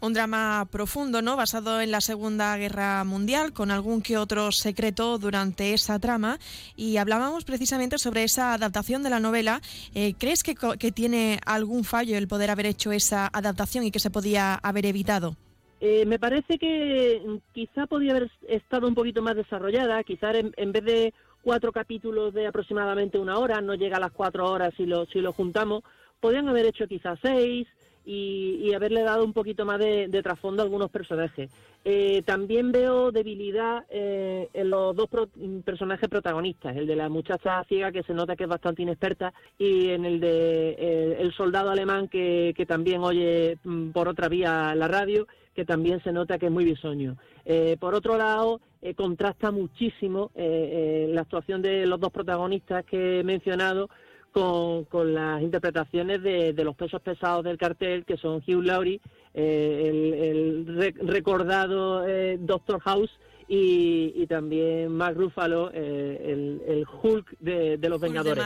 [0.00, 1.36] Un drama profundo, ¿no?
[1.36, 6.40] Basado en la Segunda Guerra Mundial, con algún que otro secreto durante esa trama.
[6.74, 9.62] Y hablábamos precisamente sobre esa adaptación de la novela.
[9.94, 10.56] Eh, ¿Crees que,
[10.90, 15.36] tiene algún fallo el poder haber hecho esa adaptación y que se podía haber evitado?
[15.80, 20.84] Eh, me parece que quizá podía haber estado un poquito más desarrollada, quizá en, vez
[20.84, 25.06] de cuatro capítulos de aproximadamente una hora, no llega a las cuatro horas si lo,
[25.06, 25.84] si lo juntamos,
[26.20, 27.68] podían haber hecho quizás seis,
[28.10, 31.50] y, haberle dado un poquito más de, trasfondo a algunos personajes.
[31.84, 35.08] Eh, también veo debilidad eh, en los dos
[35.64, 39.90] personajes protagonistas, el de la muchacha ciega que se nota que es bastante inexperta y
[39.90, 44.88] en el de eh, el soldado alemán que, también oye mm, por otra vía la
[44.88, 45.26] radio,
[45.58, 47.16] que también se nota que es muy bisoño.
[47.80, 48.60] por otro lado,
[48.94, 53.88] contrasta muchísimo la actuación de los dos protagonistas que he mencionado
[54.32, 59.00] con, las interpretaciones de, los pesos pesados del cartel, que son Hugh Laurie,
[59.34, 63.10] eh, el, recordado eh, Doctor House,
[63.50, 68.44] y, también Mark Ruffalo, eh, el, Hulk de, los Vengadores.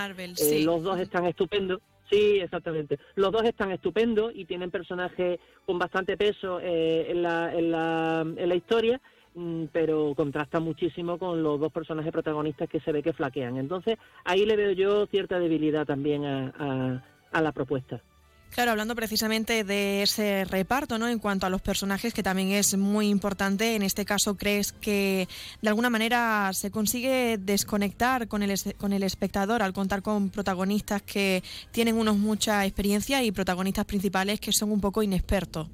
[0.64, 1.80] Los dos están estupendos.
[2.12, 2.98] Sí, exactamente.
[3.16, 8.48] Los dos están estupendos y tienen personajes con bastante peso en la, en, la, en
[8.48, 9.00] la historia
[9.34, 13.56] Mm, pero contrasta muchísimo con los dos personajes protagonistas que se ve que flaquean.
[13.56, 18.02] Entonces, ahí le veo yo cierta debilidad también a, la propuesta.
[18.52, 21.08] Claro, hablando precisamente de ese reparto, ¿no?
[21.08, 23.74] En cuanto a los personajes, que también es muy importante.
[23.74, 25.26] En este caso, ¿crees que
[25.62, 31.00] de alguna manera se consigue desconectar con el, con el espectador al contar con protagonistas
[31.00, 35.68] que tienen unos mucha experiencia y protagonistas principales que son un poco inexpertos?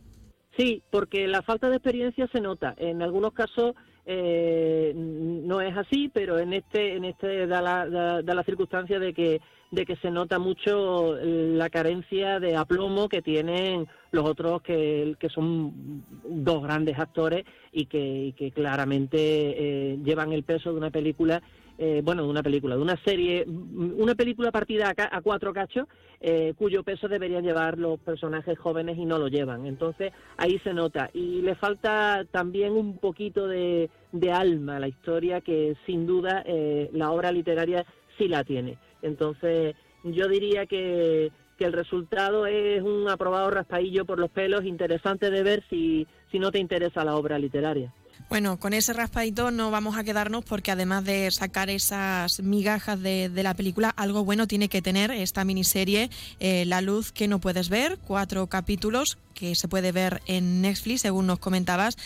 [0.56, 2.74] Sí, porque la falta de experiencia se nota.
[2.78, 3.74] En algunos casos
[4.10, 9.12] eh, no es así, pero en este, en este da la, da, la circunstancia de
[9.12, 15.14] que de que se nota mucho la carencia de aplomo que tienen los otros que,
[15.18, 20.90] que son dos grandes actores y que, que claramente eh, llevan el peso de una
[20.90, 21.42] película
[21.80, 25.86] eh, bueno, de una película, de una serie, una película partida a, cuatro cachos,
[26.20, 29.64] eh, cuyo peso deberían llevar los personajes jóvenes y no lo llevan.
[29.64, 31.08] Entonces ahí se nota.
[31.14, 33.88] Y le falta también un poquito de,
[34.32, 37.86] alma a la historia que sin duda eh, la obra literaria
[38.18, 38.76] sí la tiene.
[39.02, 45.30] Entonces yo diría que, que el resultado es un aprobado raspadillo por los pelos, interesante
[45.30, 47.92] de ver si, si no te interesa la obra literaria.
[48.28, 53.31] Bueno, con ese raspadito no vamos a quedarnos porque además de sacar esas migajas de,
[53.35, 57.70] la película, algo bueno tiene que tener esta miniserie eh, La luz que no puedes
[57.70, 61.96] ver, cuatro capítulos que se puede ver en Netflix, según nos comentabas.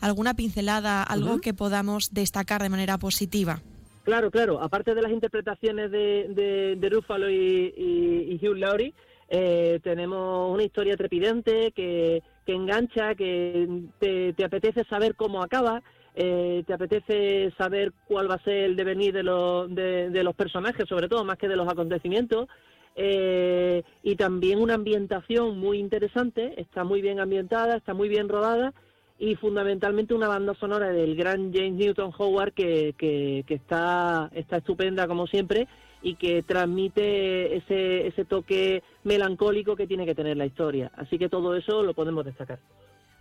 [0.00, 3.60] ¿Alguna pincelada, algo que podamos destacar de manera positiva?
[4.08, 4.62] Claro, claro.
[4.62, 8.94] Aparte de las interpretaciones de, de, Ruffalo y, Hugh Laurie,
[9.28, 15.82] eh, tenemos una historia trepidante que que engancha, que te, apetece saber cómo acaba,
[16.14, 20.88] eh, te apetece saber cuál va a ser el devenir de, los, de, los personajes,
[20.88, 22.48] sobre todo más que de los acontecimientos.
[22.96, 28.72] Eh, y también una ambientación muy interesante, está muy bien ambientada, está muy bien rodada
[29.18, 34.56] y fundamentalmente una banda sonora del gran James Newton Howard que, que, que está, está
[34.56, 35.68] estupenda como siempre
[36.02, 40.90] y que transmite ese, ese toque melancólico que tiene que tener la historia.
[40.94, 42.58] Así que todo eso lo podemos destacar.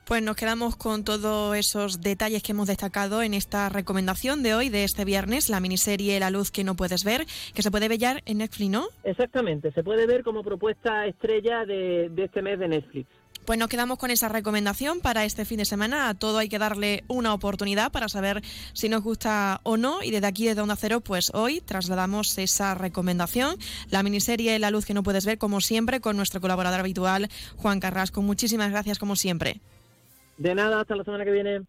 [0.08, 4.70] Pues nos quedamos con todos esos detalles que hemos destacado en esta recomendación de hoy,
[4.70, 8.24] de este viernes, la miniserie La luz que no puedes ver, que se puede ver
[8.26, 8.88] en Netflix, ¿no?
[9.04, 13.10] Exactamente, se puede ver como propuesta estrella de, de este mes de Netflix.
[13.48, 16.10] Pues nos quedamos con esa recomendación para este fin de semana.
[16.10, 18.42] A todo hay que darle una oportunidad para saber
[18.74, 20.04] si nos gusta o no.
[20.04, 23.56] Y desde aquí, desde Onda Cero, pues hoy trasladamos esa recomendación.
[23.90, 27.80] La miniserie La luz que no puedes ver, como siempre, con nuestro colaborador habitual, Juan
[27.80, 28.22] Carrasco.
[28.22, 29.62] Muchísimas gracias, como siempre.
[30.38, 31.62] De nada, hasta la semana que viene.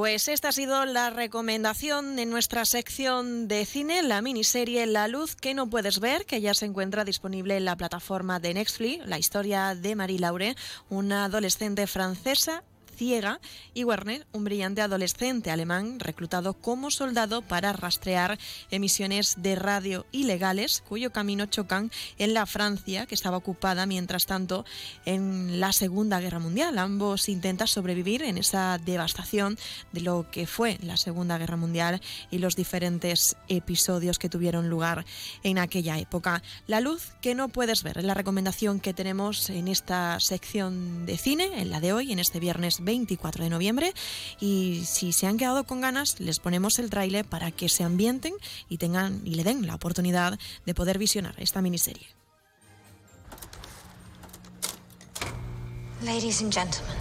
[0.00, 5.36] Pues esta ha sido la recomendación de nuestra sección de cine, la miniserie La luz
[5.36, 9.18] que no puedes ver, que ya se encuentra disponible en la plataforma de Netflix, la
[9.18, 10.56] historia de Marie Laure,
[10.88, 12.64] una adolescente francesa
[13.00, 13.40] ciega
[13.72, 18.38] y Werner, un brillante adolescente alemán reclutado como soldado para rastrear
[18.70, 24.66] emisiones de radio ilegales cuyo camino chocan en la Francia que estaba ocupada mientras tanto
[25.06, 26.78] en la Segunda Guerra Mundial.
[26.78, 29.56] Ambos intentan sobrevivir en esa devastación
[29.92, 35.06] de lo que fue la Segunda Guerra Mundial y los diferentes episodios que tuvieron lugar
[35.42, 36.42] en aquella época.
[36.66, 41.16] La luz que no puedes ver es la recomendación que tenemos en esta sección de
[41.16, 43.94] cine, en la de hoy, en este viernes 24 de noviembre
[44.40, 48.34] y si se han quedado con ganas les ponemos el tráiler para que se ambienten
[48.68, 52.06] y tengan y le den la oportunidad de poder visionar esta miniserie.
[56.02, 56.96] Ladies and gentlemen.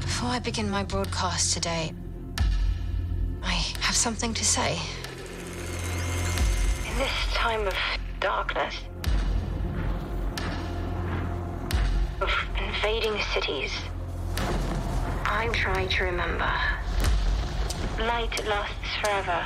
[0.00, 1.92] Before I begin my broadcast today,
[3.42, 4.76] I have something to say.
[6.90, 7.74] In this time of
[8.18, 8.74] darkness,
[12.20, 13.70] of invading cities.
[15.24, 16.50] I'm trying to remember.
[18.00, 19.44] Light lasts forever.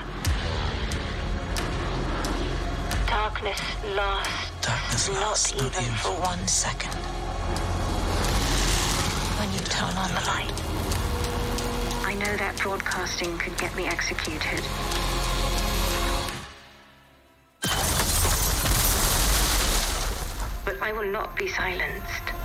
[3.06, 3.60] Darkness
[3.94, 6.94] lasts Darkness not lasts even, not even for one second.
[9.38, 10.62] When you turn on the light.
[12.06, 14.62] I know that broadcasting could get me executed.
[20.64, 22.41] But I will not be silenced.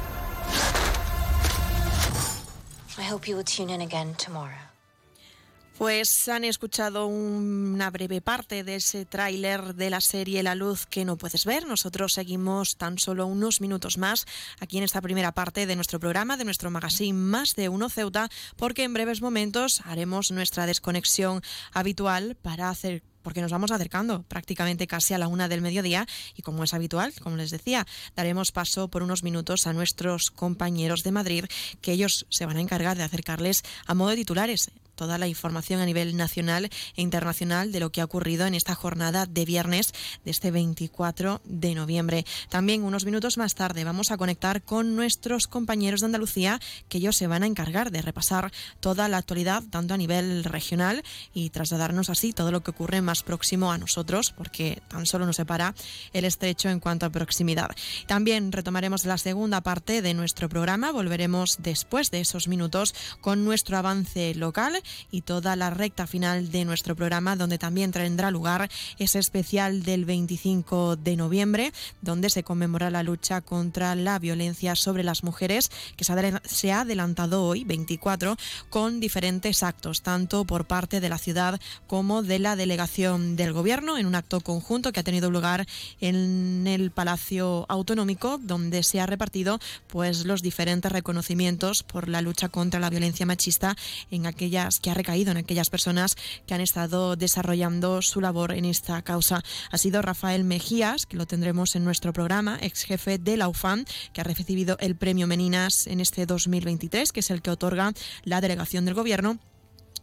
[5.78, 11.06] Pues han escuchado una breve parte de ese tráiler de la serie La Luz que
[11.06, 11.68] no puedes ver.
[11.68, 14.26] Nosotros seguimos tan solo unos minutos más
[14.60, 18.30] aquí en esta primera parte de nuestro programa, de nuestro magazine Más de Uno Ceuta,
[18.56, 21.44] porque en breves momentos haremos nuestra desconexión
[21.74, 26.08] habitual para hacer porque nos vamos acercando prácticamente casi a la una del mediodía
[26.38, 31.04] y como es habitual, como les decía, daremos paso por unos minutos a nuestros compañeros
[31.04, 31.46] de Madrid
[31.82, 35.80] que ellos se van a encargar de acercarles a modo de titulares toda la información
[35.80, 39.94] a nivel nacional e internacional de lo que ha ocurrido en esta jornada de viernes
[40.26, 42.26] de este 24 de noviembre.
[42.50, 47.16] También unos minutos más tarde vamos a conectar con nuestros compañeros de Andalucía que ellos
[47.16, 52.10] se van a encargar de repasar toda la actualidad tanto a nivel regional y trasladarnos
[52.10, 55.76] así todo lo que ocurre más próximo a nosotros porque tan solo nos separa
[56.12, 57.70] el estrecho en cuanto a proximidad.
[58.08, 63.78] También retomaremos la segunda parte de nuestro programa, volveremos después de esos minutos con nuestro
[63.78, 69.20] avance local y toda la recta final de nuestro programa, donde también tendrá lugar ese
[69.20, 75.24] especial del 25 de noviembre, donde se conmemora la lucha contra la violencia sobre las
[75.24, 78.38] mujeres, que se ha adelantado hoy, 24,
[78.70, 83.98] con diferentes actos, tanto por parte de la ciudad como de la delegación del Gobierno,
[83.98, 85.68] en un acto conjunto que ha tenido lugar
[86.00, 92.50] en el Palacio Autonómico, donde se ha repartido pues los diferentes reconocimientos por la lucha
[92.50, 93.76] contra la violencia machista
[94.12, 96.16] en aquellas que ha recaído en aquellas personas
[96.46, 99.44] que han estado desarrollando su labor en esta causa.
[99.72, 103.86] Ha sido Rafael Mejías, que lo tendremos en nuestro programa, ex jefe de la UFAM,
[104.14, 108.42] que ha recibido el premio Meninas en este 2023, que es el que otorga la
[108.42, 109.40] delegación del Gobierno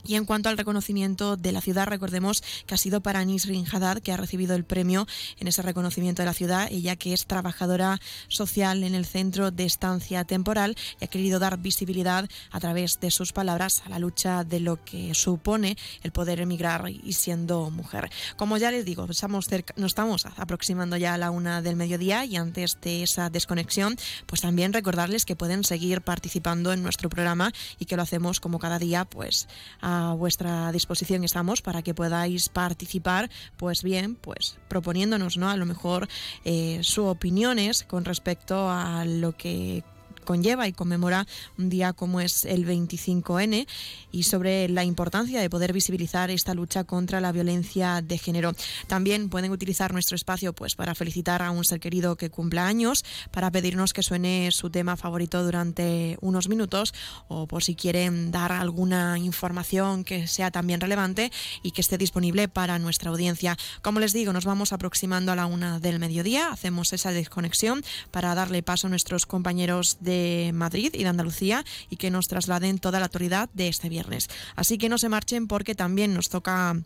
[0.06, 3.98] y en cuanto al reconocimiento de la ciudad, recordemos que ha sido para Nisrin Haddad,
[3.98, 5.06] que ha recibido el premio
[5.38, 9.64] en ese reconocimiento de la ciudad, ella que es trabajadora social en el centro de
[9.64, 14.44] estancia temporal y ha querido dar visibilidad a través de sus palabras a la lucha
[14.44, 18.10] de lo que supone el poder emigrar y siendo mujer.
[18.36, 22.36] Como ya les digo, estamos nos estamos aproximando ya a la una del mediodía y
[22.36, 23.96] antes de esa desconexión,
[24.26, 28.58] pues también recordarles que pueden seguir participando en nuestro programa y que lo hacemos como
[28.58, 29.48] cada día, pues
[29.80, 35.48] a a vuestra disposición estamos para que podáis participar, pues bien, pues proponiéndonos, ¿no?
[35.50, 36.08] A lo mejor
[36.44, 39.82] eh, sus opiniones con respecto a lo que
[40.24, 41.26] conlleva y conmemora
[41.58, 43.66] un día como es el 25N
[44.10, 48.54] y sobre la importancia de poder visibilizar esta lucha contra la violencia de género.
[48.86, 53.04] También pueden utilizar nuestro espacio pues para felicitar a un ser querido que cumpla años,
[53.30, 56.94] para pedirnos que suene su tema favorito durante unos minutos
[57.28, 61.30] o por si quieren dar alguna información que sea también relevante
[61.62, 63.56] y que esté disponible para nuestra audiencia.
[63.82, 68.34] Como les digo, nos vamos aproximando a la una del mediodía, hacemos esa desconexión para
[68.34, 70.13] darle paso a nuestros compañeros de
[70.54, 74.28] Madrid y de Andalucía y que nos trasladen toda la autoridad de este viernes.
[74.56, 76.76] Así que no se marchen porque también nos toca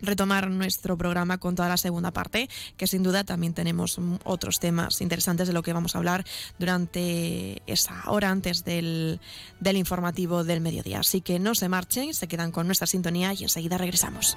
[0.00, 5.00] retomar nuestro programa con toda la segunda parte, que sin duda también tenemos otros temas
[5.00, 6.24] interesantes de lo que vamos a hablar
[6.58, 9.20] durante esa hora antes del,
[9.60, 11.00] del informativo del mediodía.
[11.00, 14.36] Así que no se marchen, se quedan con nuestra sintonía y enseguida regresamos.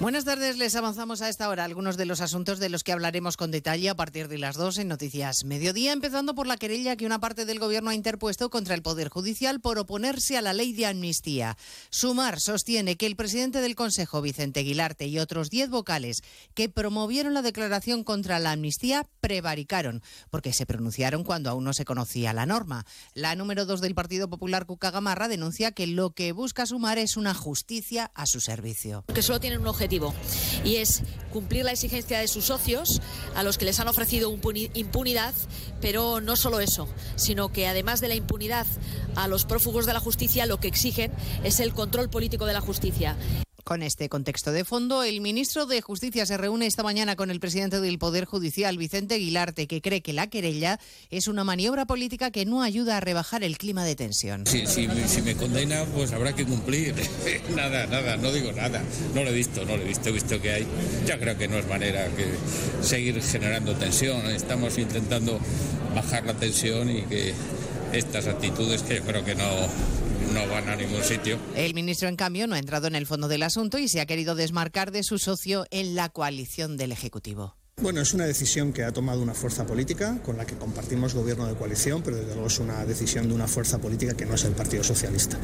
[0.00, 3.36] Buenas tardes, les avanzamos a esta hora algunos de los asuntos de los que hablaremos
[3.36, 7.04] con detalle a partir de las dos en Noticias Mediodía, empezando por la querella que
[7.04, 10.72] una parte del Gobierno ha interpuesto contra el Poder Judicial por oponerse a la ley
[10.72, 11.56] de amnistía.
[11.90, 16.22] Sumar sostiene que el presidente del Consejo, Vicente Aguilarte, y otros diez vocales
[16.54, 21.84] que promovieron la declaración contra la amnistía prevaricaron, porque se pronunciaron cuando aún no se
[21.84, 22.86] conocía la norma.
[23.14, 27.16] La número dos del Partido Popular, Cuca Gamarra, denuncia que lo que busca Sumar es
[27.16, 29.04] una justicia a su servicio.
[29.12, 29.87] Que solo tienen un objetivo
[30.64, 33.00] y es cumplir la exigencia de sus socios
[33.34, 34.34] a los que les han ofrecido
[34.74, 35.34] impunidad,
[35.80, 38.66] pero no solo eso, sino que además de la impunidad
[39.14, 41.12] a los prófugos de la justicia lo que exigen
[41.44, 43.16] es el control político de la justicia.
[43.68, 47.38] Con este contexto de fondo, el ministro de Justicia se reúne esta mañana con el
[47.38, 52.30] presidente del Poder Judicial, Vicente Aguilarte, que cree que la querella es una maniobra política
[52.30, 54.46] que no ayuda a rebajar el clima de tensión.
[54.46, 56.94] Si me condena, pues habrá que cumplir.
[57.54, 58.82] nada, nada, no digo nada.
[59.14, 60.66] No lo he visto, no lo he visto, he visto que hay.
[61.04, 62.24] Ya creo que no es manera que
[62.80, 64.30] seguir generando tensión.
[64.30, 65.38] Estamos intentando
[65.94, 67.34] bajar la tensión y que
[67.92, 69.44] estas actitudes que yo creo que no
[70.32, 71.38] no van a ningún sitio.
[71.54, 74.06] El ministro, en cambio, no ha entrado en el fondo del asunto y se ha
[74.06, 77.57] querido desmarcar de su socio en la coalición del Ejecutivo.
[77.80, 81.46] Bueno, es una decisión que ha tomado una fuerza política con la que compartimos gobierno
[81.46, 84.42] de coalición, pero desde luego es una decisión de una fuerza política que no es
[84.44, 85.38] el Partido Socialista.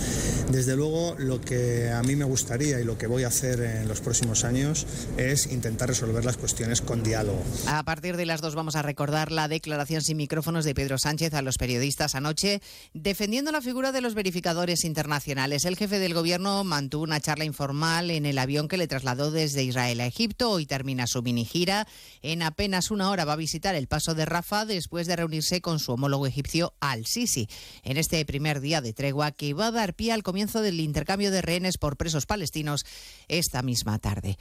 [0.50, 3.86] Desde luego, lo que a mí me gustaría y lo que voy a hacer en
[3.86, 4.84] los próximos años
[5.16, 7.40] es intentar resolver las cuestiones con diálogo.
[7.68, 11.34] A partir de las dos vamos a recordar la declaración sin micrófonos de Pedro Sánchez
[11.34, 12.60] a los periodistas anoche,
[12.94, 15.64] defendiendo la figura de los verificadores internacionales.
[15.64, 19.62] El jefe del gobierno mantuvo una charla informal en el avión que le trasladó desde
[19.62, 20.50] Israel a Egipto.
[20.50, 21.86] Hoy termina su mini gira.
[22.26, 25.78] En apenas una hora va a visitar el paso de Rafa después de reunirse con
[25.78, 27.50] su homólogo egipcio Al-Sisi.
[27.82, 31.30] En este primer día de tregua que va a dar pie al comienzo del intercambio
[31.30, 32.86] de rehenes por presos palestinos
[33.28, 34.38] esta misma tarde.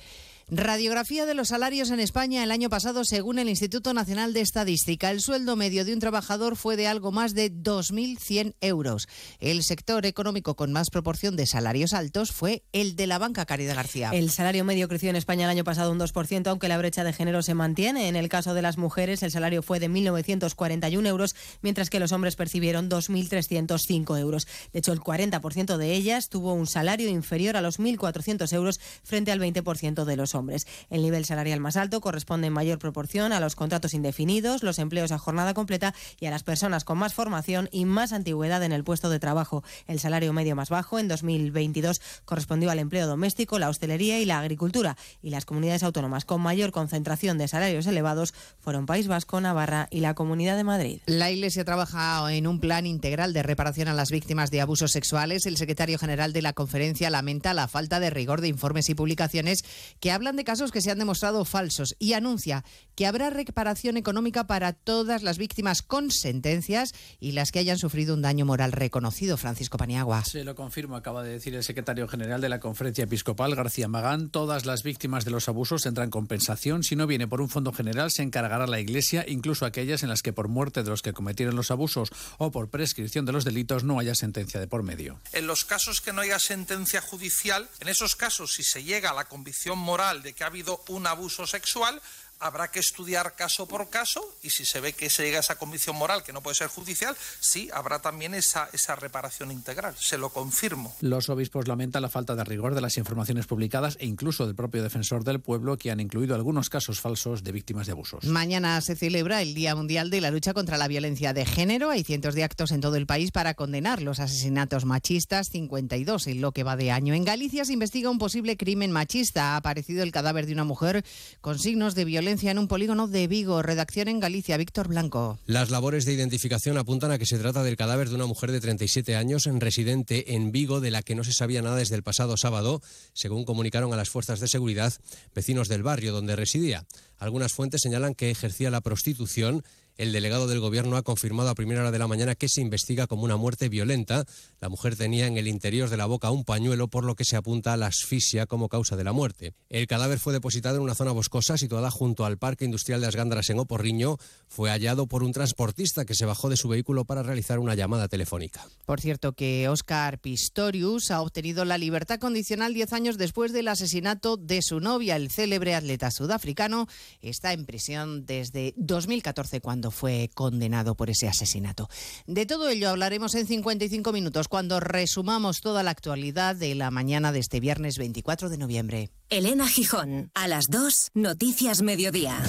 [0.50, 5.10] Radiografía de los salarios en España el año pasado según el Instituto Nacional de Estadística.
[5.10, 9.08] El sueldo medio de un trabajador fue de algo más de 2.100 euros.
[9.39, 13.76] El sector económico con más proporción de salarios altos fue el de la banca Caridad
[13.76, 14.10] García.
[14.12, 17.14] El salario medio creció en España el año pasado un 2%, aunque la brecha de
[17.14, 18.10] género se mantiene.
[18.10, 22.12] En el caso de las mujeres, el salario fue de 1.941 euros, mientras que los
[22.12, 24.48] hombres percibieron 2.305 euros.
[24.74, 29.32] De hecho, el 40% de ellas tuvo un salario inferior a los 1.400 euros frente
[29.32, 30.67] al 20% de los hombres.
[30.89, 35.11] El nivel salarial más alto corresponde en mayor proporción a los contratos indefinidos, los empleos
[35.11, 38.84] a jornada completa y a las personas con más formación y más antigüedad en el
[38.84, 39.63] puesto de trabajo.
[39.88, 44.39] El salario medio más bajo en 2022 correspondió al empleo doméstico, la hostelería y la
[44.39, 44.97] agricultura.
[45.21, 49.99] Y las comunidades autónomas con mayor concentración de salarios elevados fueron País Vasco, Navarra y
[49.99, 50.99] la Comunidad de Madrid.
[51.05, 55.45] La Iglesia trabaja en un plan integral de reparación a las víctimas de abusos sexuales.
[55.45, 59.63] El secretario general de la conferencia lamenta la falta de rigor de informes y publicaciones
[59.99, 62.63] que hablan de casos que se han demostrado falsos y anuncia
[62.95, 68.13] que habrá reparación económica para todas las víctimas con sentencias y las que hayan sufrido
[68.13, 69.36] un daño moral reconocido.
[69.36, 70.24] Francisco Paniagua.
[70.24, 74.30] Se lo confirmo, acaba de decir el secretario general de la Conferencia Episcopal, García Magán.
[74.30, 76.84] Todas las víctimas de los abusos tendrán compensación.
[76.84, 80.21] Si no viene por un fondo general, se encargará la Iglesia, incluso aquellas en las
[80.21, 83.84] que por muerte de los que cometieron los abusos o por prescripción de los delitos
[83.84, 85.19] no haya sentencia de por medio.
[85.34, 89.13] En los casos que no haya sentencia judicial, en esos casos, si se llega a
[89.13, 92.01] la convicción moral de que ha habido un abuso sexual,
[92.44, 95.56] habrá que estudiar caso por caso y si se ve que se llega a esa
[95.56, 99.96] convicción moral que no puede ser judicial, sí, habrá también esa, esa reparación integral.
[99.98, 100.94] Se lo confirmo.
[101.00, 104.84] Los obispos lamentan la falta de rigor de las informaciones publicadas e incluso del propio
[104.84, 108.26] defensor del pueblo que han incluido algunos casos falsos de víctimas de abusos.
[108.26, 111.91] Mañana se celebra el Día Mundial de la Lucha contra la Violencia de Género.
[111.91, 116.41] Hay cientos de actos en todo el país para condenar los asesinatos machistas, 52 en
[116.41, 117.14] lo que va de año.
[117.14, 119.54] En Galicia se investiga un posible crimen machista.
[119.54, 121.06] Ha aparecido el cadáver de una mujer
[121.39, 123.61] con signos de violencia en un polígono de Vigo.
[123.61, 125.38] Redacción en Galicia, Víctor Blanco.
[125.45, 128.59] Las labores de identificación apuntan a que se trata del cadáver de una mujer de
[128.59, 132.36] 37 años, residente en Vigo, de la que no se sabía nada desde el pasado
[132.36, 132.81] sábado,
[133.13, 134.93] según comunicaron a las fuerzas de seguridad
[135.36, 136.88] vecinos del barrio donde residía.
[137.19, 139.63] Algunas fuentes señalan que ejercía la prostitución
[139.98, 143.08] el delegado del Gobierno ha confirmado a primera hora de la mañana que se investiga
[143.08, 144.26] como una muerte violenta.
[144.60, 147.36] La mujer tenía en el interior de la boca un pañuelo, por lo que se
[147.36, 149.54] apunta a la asfixia como causa de la muerte.
[149.70, 153.50] El cadáver fue depositado en una zona boscosa situada junto al Parque Industrial de Asgándaras
[153.50, 154.18] en Oporriño.
[154.48, 158.08] Fue hallado por un transportista que se bajó de su vehículo para realizar una llamada
[158.08, 158.66] telefónica.
[158.86, 164.38] Por cierto, que Oscar Pistorius ha obtenido la libertad condicional 10 años después del asesinato
[164.38, 165.16] de su novia.
[165.16, 166.88] El célebre atleta sudafricano
[167.22, 171.89] está en prisión desde 2014, cuando fue condenado por ese asesinato.
[172.27, 177.31] De todo ello hablaremos en 55 minutos cuando resumamos toda la actualidad de la mañana
[177.31, 179.11] de este viernes 24 de noviembre.
[179.29, 182.41] Elena Gijón, a las 2, Noticias Mediodía.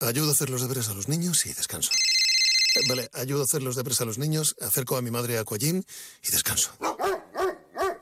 [0.00, 1.90] Ayudo a hacer los deberes a los niños y descanso.
[2.76, 5.40] Eh, Vale, ayudo a hacer los deberes a los niños, acerco a mi madre a
[5.40, 5.82] Aquagym
[6.22, 6.70] y descanso.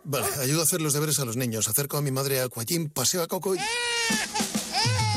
[0.05, 2.91] Vale, ayudo a hacer los deberes a los niños, acerco a mi madre a Aquagym,
[2.91, 3.59] paseo a Coco y...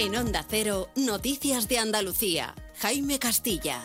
[0.00, 2.54] En Onda Cero, Noticias de Andalucía.
[2.80, 3.82] Jaime Castilla.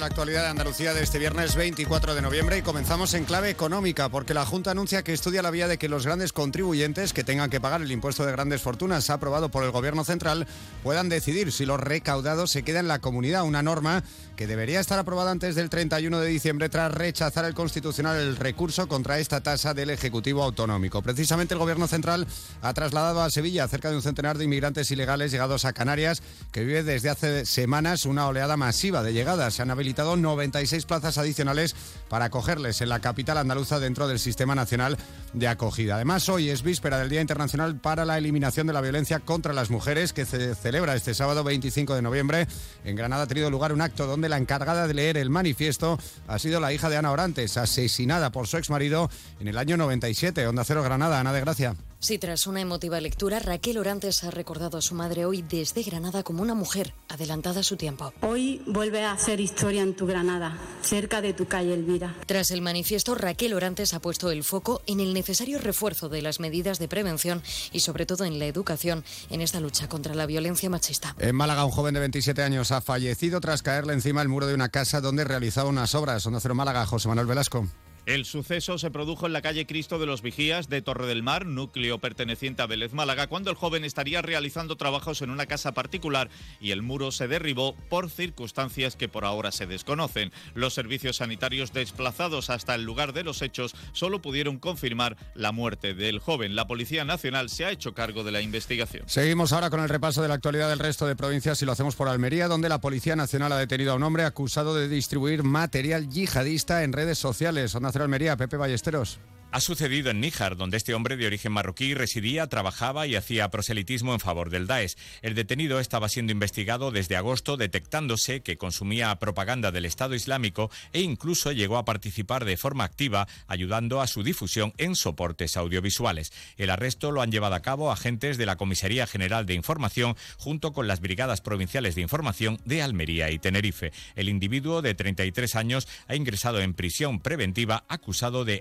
[0.00, 4.08] la actualidad de Andalucía de este viernes 24 de noviembre y comenzamos en clave económica
[4.08, 7.50] porque la Junta anuncia que estudia la vía de que los grandes contribuyentes que tengan
[7.50, 10.46] que pagar el impuesto de grandes fortunas aprobado por el Gobierno central
[10.82, 14.04] puedan decidir si los recaudados se quedan en la comunidad, una norma
[14.36, 18.86] que debería estar aprobada antes del 31 de diciembre tras rechazar el Constitucional el recurso
[18.86, 21.02] contra esta tasa del Ejecutivo Autonómico.
[21.02, 22.26] Precisamente el Gobierno central
[22.60, 26.22] ha trasladado a Sevilla cerca de un centenar de inmigrantes ilegales llegados a Canarias
[26.52, 29.54] que vive desde hace semanas una oleada masiva de llegadas.
[29.54, 31.74] Se han habilitado 96 plazas adicionales
[32.08, 34.98] para acogerles en la capital andaluza dentro del Sistema Nacional
[35.32, 35.94] de Acogida.
[35.94, 39.70] Además, hoy es víspera del Día Internacional para la Eliminación de la Violencia contra las
[39.70, 42.46] Mujeres que se celebra este sábado 25 de noviembre.
[42.84, 46.38] En Granada ha tenido lugar un acto donde la encargada de leer el manifiesto ha
[46.38, 49.10] sido la hija de Ana Orantes, asesinada por su exmarido
[49.40, 50.46] en el año 97.
[50.46, 51.76] Onda Cero Granada, Ana de Gracia.
[51.98, 56.22] Sí, tras una emotiva lectura, Raquel Orantes ha recordado a su madre hoy desde Granada
[56.22, 58.12] como una mujer adelantada a su tiempo.
[58.20, 62.14] Hoy vuelve a hacer historia en tu Granada, cerca de tu calle Elvira.
[62.26, 66.38] Tras el manifiesto, Raquel Orantes ha puesto el foco en el necesario refuerzo de las
[66.38, 67.42] medidas de prevención
[67.72, 71.16] y sobre todo en la educación en esta lucha contra la violencia machista.
[71.18, 74.54] En Málaga, un joven de 27 años ha fallecido tras caerle encima el muro de
[74.54, 76.26] una casa donde realizaba unas obras.
[76.26, 77.66] Onda Cero Málaga, José Manuel Velasco.
[78.06, 81.44] El suceso se produjo en la calle Cristo de los Vigías de Torre del Mar,
[81.44, 86.30] núcleo perteneciente a Vélez Málaga, cuando el joven estaría realizando trabajos en una casa particular
[86.60, 90.30] y el muro se derribó por circunstancias que por ahora se desconocen.
[90.54, 95.92] Los servicios sanitarios desplazados hasta el lugar de los hechos solo pudieron confirmar la muerte
[95.92, 96.54] del joven.
[96.54, 99.02] La Policía Nacional se ha hecho cargo de la investigación.
[99.08, 101.96] Seguimos ahora con el repaso de la actualidad del resto de provincias y lo hacemos
[101.96, 106.08] por Almería, donde la Policía Nacional ha detenido a un hombre acusado de distribuir material
[106.08, 107.74] yihadista en redes sociales.
[108.02, 109.18] Almería, Pepe Ballesteros.
[109.56, 114.12] Ha sucedido en Níjar, donde este hombre de origen marroquí residía, trabajaba y hacía proselitismo
[114.12, 114.96] en favor del Daesh.
[115.22, 121.00] El detenido estaba siendo investigado desde agosto, detectándose que consumía propaganda del Estado Islámico e
[121.00, 126.34] incluso llegó a participar de forma activa, ayudando a su difusión en soportes audiovisuales.
[126.58, 130.74] El arresto lo han llevado a cabo agentes de la Comisaría General de Información junto
[130.74, 133.94] con las Brigadas Provinciales de Información de Almería y Tenerife.
[134.16, 138.60] El individuo de 33 años ha ingresado en prisión preventiva acusado de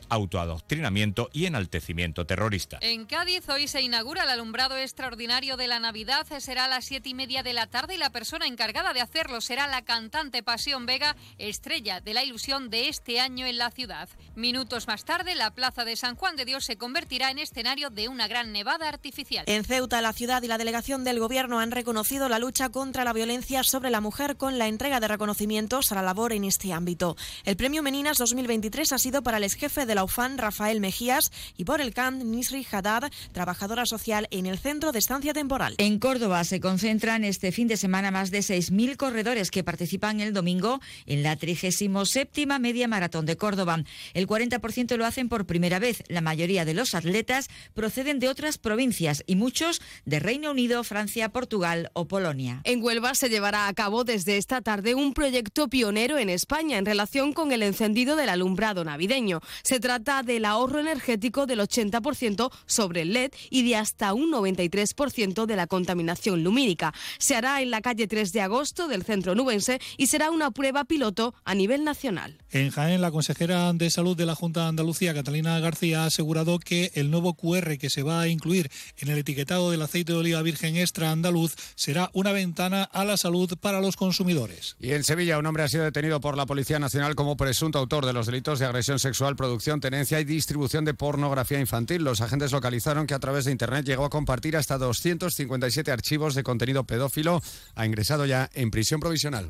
[0.85, 2.77] autoadoctrinamiento y enaltecimiento terrorista.
[2.81, 6.25] En Cádiz hoy se inaugura el alumbrado extraordinario de la Navidad.
[6.39, 9.41] Será a las siete y media de la tarde y la persona encargada de hacerlo
[9.41, 14.09] será la cantante Pasión Vega, estrella de la ilusión de este año en la ciudad.
[14.35, 18.07] Minutos más tarde, la plaza de San Juan de Dios se convertirá en escenario de
[18.07, 19.45] una gran nevada artificial.
[19.47, 23.13] En Ceuta, la ciudad y la delegación del gobierno han reconocido la lucha contra la
[23.13, 27.15] violencia sobre la mujer con la entrega de reconocimientos a la labor en este ámbito.
[27.43, 31.31] El premio Meninas 2023 ha sido para el ex jefe de la UFAN, Rafael Mejías,
[31.57, 35.75] y por el CAM Nisri Haddad, trabajadora social en el Centro de Estancia Temporal.
[35.77, 40.33] En Córdoba se concentran este fin de semana más de 6.000 corredores que participan el
[40.33, 43.83] domingo en la 37 Media Maratón de Córdoba.
[44.13, 46.03] El 40% lo hacen por primera vez.
[46.07, 51.29] La mayoría de los atletas proceden de otras provincias y muchos de Reino Unido, Francia,
[51.29, 52.61] Portugal o Polonia.
[52.63, 56.85] En Huelva se llevará a cabo desde esta tarde un proyecto pionero en España en
[56.85, 59.41] relación con el encendido del alumbrado navideño.
[59.63, 64.31] Se trata de la ahorro energético del 80% sobre el LED y de hasta un
[64.31, 66.93] 93% de la contaminación lumínica.
[67.19, 70.85] Se hará en la calle 3 de agosto del centro nubense y será una prueba
[70.85, 72.37] piloto a nivel nacional.
[72.51, 76.57] En Jaén, la consejera de Salud de la Junta de Andalucía, Catalina García, ha asegurado
[76.59, 80.19] que el nuevo QR que se va a incluir en el etiquetado del aceite de
[80.19, 84.77] oliva virgen extra andaluz será una ventana a la salud para los consumidores.
[84.79, 88.05] Y en Sevilla, un hombre ha sido detenido por la Policía Nacional como presunto autor
[88.05, 92.03] de los delitos de agresión sexual, producción, tenencia y distribución distribución de pornografía infantil.
[92.03, 96.43] Los agentes localizaron que a través de Internet llegó a compartir hasta 257 archivos de
[96.43, 97.41] contenido pedófilo.
[97.73, 99.49] Ha ingresado ya en prisión provisional.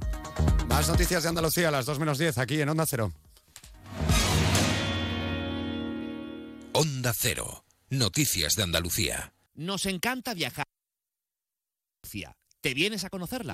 [0.69, 3.11] Más noticias de Andalucía a las 2 menos 10 aquí en Onda Cero.
[6.71, 7.65] Onda Cero.
[7.89, 9.33] Noticias de Andalucía.
[9.53, 10.63] Nos encanta viajar.
[12.61, 13.53] ¿Te vienes a conocerla?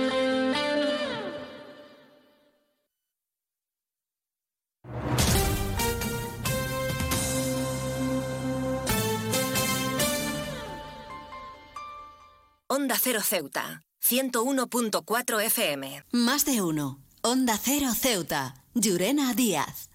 [12.73, 16.05] Onda Cero Ceuta, 101.4 FM.
[16.13, 17.01] Más de uno.
[17.21, 19.89] Onda Cero Ceuta, Llurena Díaz.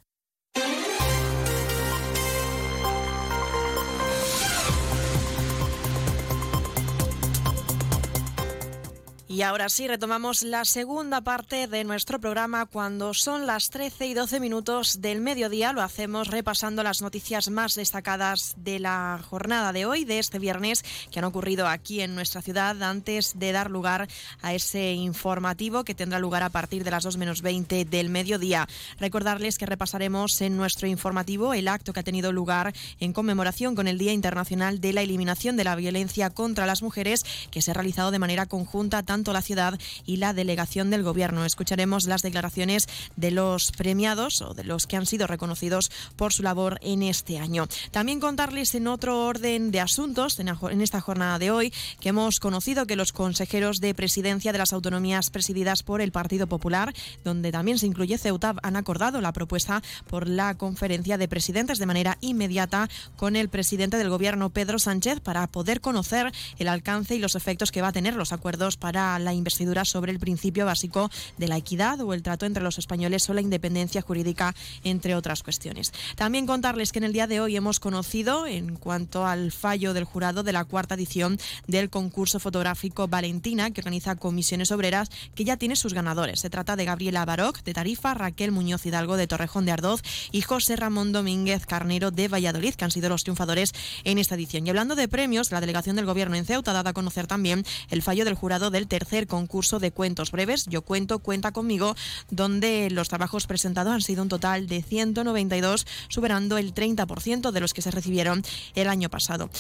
[9.37, 14.15] Y ahora sí, retomamos la segunda parte de nuestro programa cuando son las 13 y
[14.15, 15.75] 12 minutos del mediodía.
[15.75, 20.87] Lo hacemos repasando las noticias más destacadas de la jornada de hoy, de este viernes,
[21.11, 24.09] que han ocurrido aquí en nuestra ciudad antes de dar lugar
[24.41, 28.67] a ese informativo que tendrá lugar a partir de las 2 menos 20 del mediodía.
[28.99, 33.87] Recordarles que repasaremos en nuestro informativo el acto que ha tenido lugar en conmemoración con
[33.87, 37.75] el Día Internacional de la Eliminación de la Violencia contra las Mujeres, que se ha
[37.75, 41.45] realizado de manera conjunta tanto Ayuntamiento, la ciudad y la delegación del Gobierno.
[41.45, 46.43] Escucharemos las declaraciones de los premiados o de los que han sido reconocidos por su
[46.43, 47.67] labor en este año.
[47.91, 52.87] También contarles en otro orden de asuntos, en esta jornada de hoy, que hemos conocido
[52.87, 56.93] que los consejeros de presidencia de las autonomías presididas por el Partido Popular,
[57.25, 61.87] donde también se incluye Ceuta, han acordado la propuesta por la conferencia de presidentes de
[61.87, 67.19] manera inmediata con el presidente del Gobierno, Pedro Sánchez, para poder conocer el alcance y
[67.19, 71.11] los efectos que va a tener los acuerdos para la investidura sobre el principio básico
[71.37, 74.55] de la equidad o el trato entre los españoles o la independencia jurídica,
[74.85, 75.93] entre otras cuestiones.
[76.17, 80.05] También contarles que en el día de hoy hemos conocido, en cuanto al fallo del
[80.05, 85.57] jurado de la cuarta edición del concurso fotográfico Valentina, que organiza Comisiones Obreras, que ya
[85.57, 86.41] tiene sus ganadores.
[86.41, 90.03] Se trata de Gabriela Baroc, de Tarifa, Raquel Muñoz Hidalgo, de Torrejón de Ardoz,
[90.33, 93.73] y José Ramón Domínguez Carnero, de Valladolid, que han sido los triunfadores
[94.05, 94.67] en esta edición.
[94.67, 97.65] Y hablando de premios, la delegación del Gobierno en Ceuta ha dado a conocer también
[97.91, 101.95] el fallo del jurado del tercer concurso de cuentos breves, Yo Cuento, Cuenta Conmigo,
[102.31, 107.73] donde los trabajos presentados han sido un total de 192, superando el 30% de los
[107.73, 108.43] que se recibieron
[108.75, 109.51] el año pasado.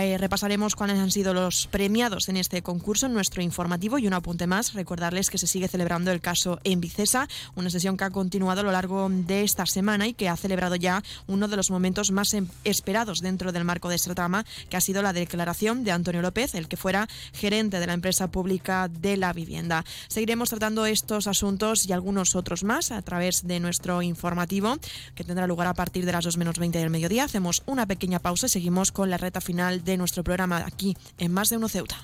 [0.00, 4.46] Eh, repasaremos cuáles han sido los premiados en este concurso nuestro informativo y un apunte
[4.46, 8.60] más, recordarles que se sigue celebrando el caso en Vicesa, una sesión que ha continuado
[8.60, 12.10] a lo largo de esta semana y que ha celebrado ya uno de los momentos
[12.10, 15.92] más em, esperados dentro del marco de esta trama, que ha sido la declaración de
[15.92, 19.84] Antonio López, el que fuera gerente de la empresa pública de la vivienda.
[20.08, 24.76] Seguiremos tratando estos asuntos y algunos otros más a través de nuestro informativo,
[25.14, 27.24] que tendrá lugar a partir de las 2 menos 20 del mediodía.
[27.24, 31.32] Hacemos una pequeña pausa y seguimos con la reta final de nuestro programa aquí en
[31.32, 31.96] Más de Uno Ceuta.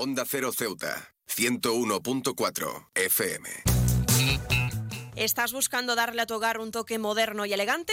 [0.00, 3.48] Onda Cero Ceuta, 101.4 FM.
[5.16, 7.92] ¿Estás buscando darle a tu hogar un toque moderno y elegante?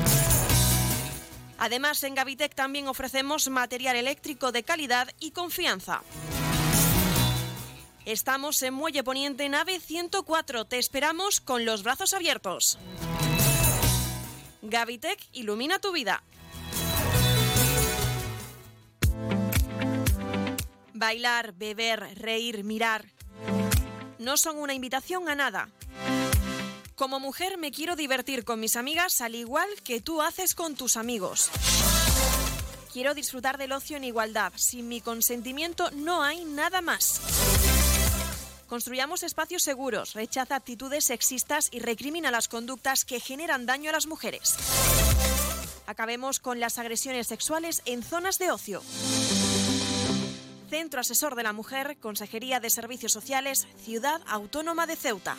[1.61, 6.01] Además, en Gavitec también ofrecemos material eléctrico de calidad y confianza.
[8.03, 10.65] Estamos en Muelle Poniente, nave 104.
[10.65, 12.79] Te esperamos con los brazos abiertos.
[14.63, 16.23] Gavitec ilumina tu vida.
[20.95, 23.05] Bailar, beber, reír, mirar.
[24.17, 25.69] No son una invitación a nada.
[26.95, 30.97] Como mujer me quiero divertir con mis amigas al igual que tú haces con tus
[30.97, 31.49] amigos.
[32.93, 34.51] Quiero disfrutar del ocio en igualdad.
[34.55, 37.21] Sin mi consentimiento no hay nada más.
[38.67, 44.07] Construyamos espacios seguros, rechaza actitudes sexistas y recrimina las conductas que generan daño a las
[44.07, 44.55] mujeres.
[45.87, 48.81] Acabemos con las agresiones sexuales en zonas de ocio.
[50.69, 55.35] Centro Asesor de la Mujer, Consejería de Servicios Sociales, Ciudad Autónoma de Ceuta.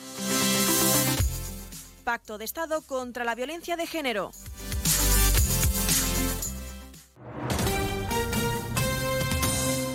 [2.02, 4.32] Pacto de Estado contra la Violencia de Género.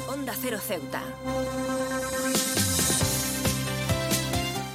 [0.09, 1.03] Onda Cero Ceuta.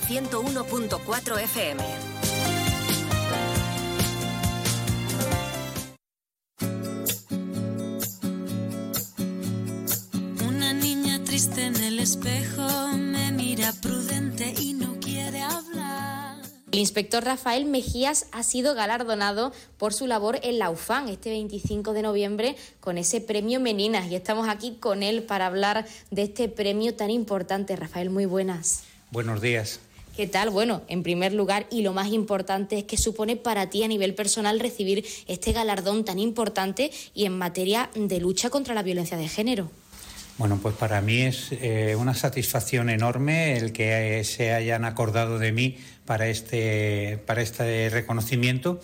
[0.08, 2.11] 101.4 FM.
[16.72, 21.92] El inspector Rafael Mejías ha sido galardonado por su labor en la UFAN este 25
[21.92, 26.48] de noviembre con ese premio Meninas y estamos aquí con él para hablar de este
[26.48, 27.76] premio tan importante.
[27.76, 28.84] Rafael, muy buenas.
[29.10, 29.80] Buenos días.
[30.16, 30.48] ¿Qué tal?
[30.48, 34.14] Bueno, en primer lugar, y lo más importante es que supone para ti a nivel
[34.14, 39.28] personal recibir este galardón tan importante y en materia de lucha contra la violencia de
[39.28, 39.70] género.
[40.38, 45.38] Bueno, pues para mí es eh, una satisfacción enorme el que eh, se hayan acordado
[45.38, 45.76] de mí
[46.06, 48.80] para este, para este reconocimiento.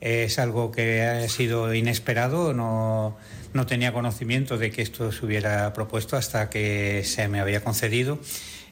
[0.00, 3.18] Es algo que ha sido inesperado, no,
[3.52, 8.18] no tenía conocimiento de que esto se hubiera propuesto hasta que se me había concedido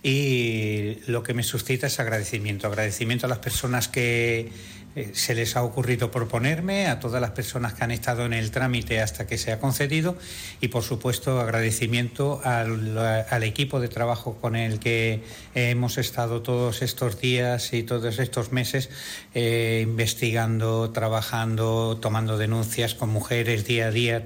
[0.02, 4.48] y lo que me suscita es agradecimiento, agradecimiento a las personas que
[4.96, 8.50] eh, se les ha ocurrido proponerme, a todas las personas que han estado en el
[8.50, 10.16] trámite hasta que se ha concedido
[10.60, 15.22] y por supuesto agradecimiento al, equipo de trabajo con el que
[15.54, 18.90] hemos estado todos estos días y todos estos meses
[19.34, 24.24] eh, investigando, trabajando, tomando denuncias con mujeres día a día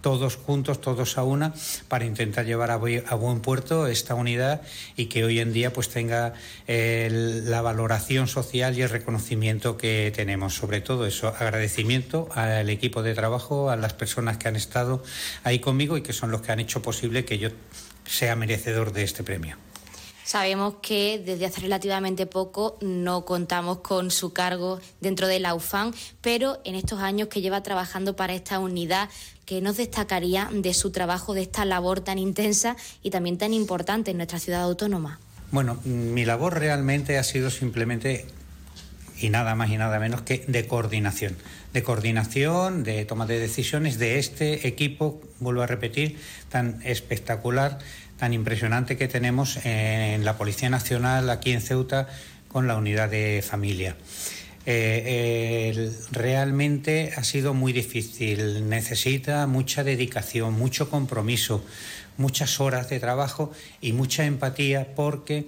[0.00, 1.52] todos juntos, todos a una,
[1.88, 4.62] para intentar llevar a, buen puerto esta unidad
[4.96, 6.34] y que hoy en día pues tenga
[6.68, 10.54] la valoración social y el reconocimiento que tenemos.
[10.54, 15.02] Sobre todo eso, agradecimiento al equipo de trabajo, a las personas que han estado
[15.42, 17.48] ahí conmigo y que son los que han hecho posible que yo
[18.04, 19.56] sea merecedor de este premio.
[20.26, 25.94] Sabemos que desde hace relativamente poco no contamos con su cargo dentro de la UFAN,
[26.20, 29.08] pero en estos años que lleva trabajando para esta unidad,
[29.44, 32.74] ¿qué nos destacaría de su trabajo, de esta labor tan intensa
[33.04, 35.20] y también tan importante en nuestra ciudad autónoma?
[35.52, 38.26] Bueno, mi labor realmente ha sido simplemente
[39.18, 41.36] y nada más y nada menos que de coordinación.
[41.72, 46.18] De coordinación, de toma de decisiones de este equipo, vuelvo a repetir,
[46.48, 47.78] tan espectacular
[48.18, 52.08] tan impresionante que tenemos en la Policía Nacional aquí en Ceuta
[52.48, 53.96] con la unidad de familia.
[54.68, 61.64] Eh, realmente ha sido muy difícil, necesita mucha dedicación, mucho compromiso,
[62.16, 65.46] muchas horas de trabajo y mucha empatía porque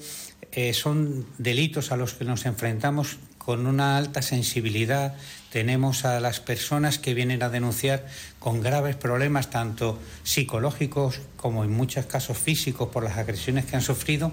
[0.53, 5.17] eh, son delitos a los que nos enfrentamos con una alta sensibilidad.
[5.51, 8.07] Tenemos a las personas que vienen a denunciar
[8.39, 13.83] con graves problemas, tanto psicológicos como en muchos casos físicos, por las agresiones que han
[13.83, 14.31] sufrido,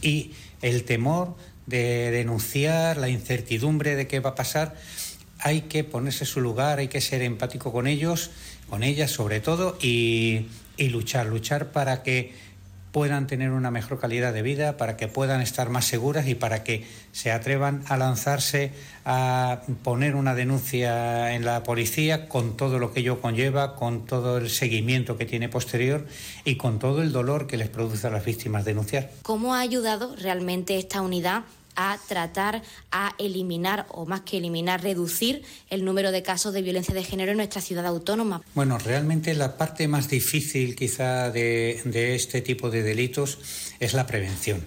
[0.00, 1.36] y el temor
[1.66, 4.74] de denunciar, la incertidumbre de qué va a pasar.
[5.38, 8.30] Hay que ponerse su lugar, hay que ser empático con ellos,
[8.70, 10.46] con ellas sobre todo, y,
[10.78, 12.32] y luchar, luchar para que
[12.94, 16.62] puedan tener una mejor calidad de vida, para que puedan estar más seguras y para
[16.62, 18.70] que se atrevan a lanzarse
[19.04, 24.38] a poner una denuncia en la policía con todo lo que ello conlleva, con todo
[24.38, 26.06] el seguimiento que tiene posterior
[26.44, 29.10] y con todo el dolor que les produce a las víctimas denunciar.
[29.22, 31.42] ¿Cómo ha ayudado realmente esta unidad
[31.76, 36.94] a tratar, a eliminar, o más que eliminar, reducir el número de casos de violencia
[36.94, 38.42] de género en nuestra ciudad autónoma?
[38.54, 43.38] Bueno, realmente la parte más difícil quizá de, este tipo de delitos
[43.80, 44.64] es la prevención.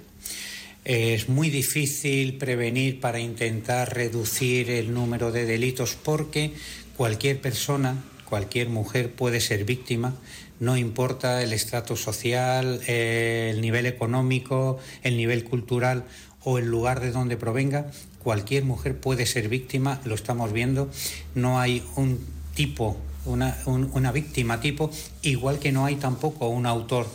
[0.86, 6.54] Es muy difícil prevenir para intentar reducir el número de delitos porque
[6.96, 10.16] cualquier persona, cualquier mujer puede ser víctima,
[10.60, 16.06] no importa el estrato social, el nivel económico, el nivel cultural
[16.50, 17.92] o el lugar de donde provenga,
[18.24, 20.90] cualquier mujer puede ser víctima, lo estamos viendo,
[21.36, 22.26] no hay un
[22.56, 22.96] tipo,
[23.26, 24.90] una, una víctima tipo,
[25.24, 27.06] igual que no hay tampoco un autor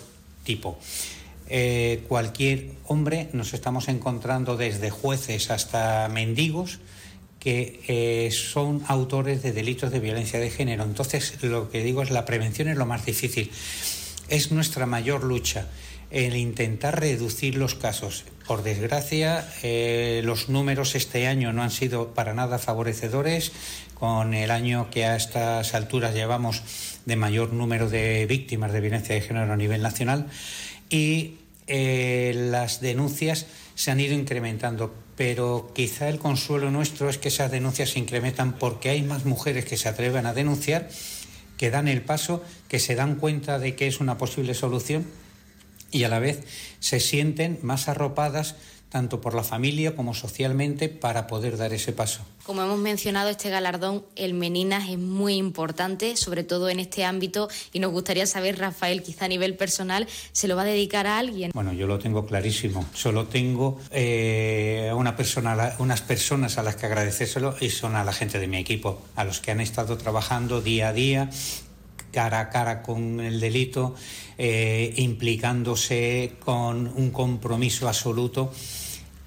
[0.44, 0.78] tipo.
[1.48, 6.80] Eh, cualquier hombre nos estamos encontrando desde jueces hasta mendigos
[7.38, 10.84] que eh, son autores de delitos de violencia de género.
[10.84, 13.50] Entonces, lo que digo es la prevención es lo más difícil.
[14.28, 15.68] Es nuestra mayor lucha
[16.10, 18.26] el intentar reducir los casos.
[18.46, 23.52] Por desgracia, eh, los números este año no han sido para nada favorecedores,
[23.94, 26.62] con el año que a estas alturas llevamos
[27.06, 30.26] de mayor número de víctimas de violencia de género a nivel nacional
[30.90, 31.36] y
[31.68, 34.92] eh, las denuncias se han ido incrementando.
[35.16, 39.66] Pero quizá el consuelo nuestro es que esas denuncias se incrementan porque hay más mujeres
[39.66, 40.88] que se atreven a denunciar,
[41.56, 45.06] que dan el paso, que se dan cuenta de que es una posible solución
[45.92, 46.42] y a la vez
[46.80, 48.56] se sienten más arropadas
[48.92, 52.26] tanto por la familia como socialmente para poder dar ese paso.
[52.44, 57.48] Como hemos mencionado, este galardón, el Meninas, es muy importante, sobre todo en este ámbito,
[57.72, 61.18] y nos gustaría saber, Rafael, quizá a nivel personal, ¿se lo va a dedicar a
[61.18, 61.52] alguien?
[61.54, 62.84] Bueno, yo lo tengo clarísimo.
[62.92, 68.12] Solo tengo eh, una persona, unas personas a las que agradecérselo y son a la
[68.12, 71.30] gente de mi equipo, a los que han estado trabajando día a día
[72.12, 73.94] cara a cara con el delito,
[74.38, 78.52] eh, implicándose con un compromiso absoluto.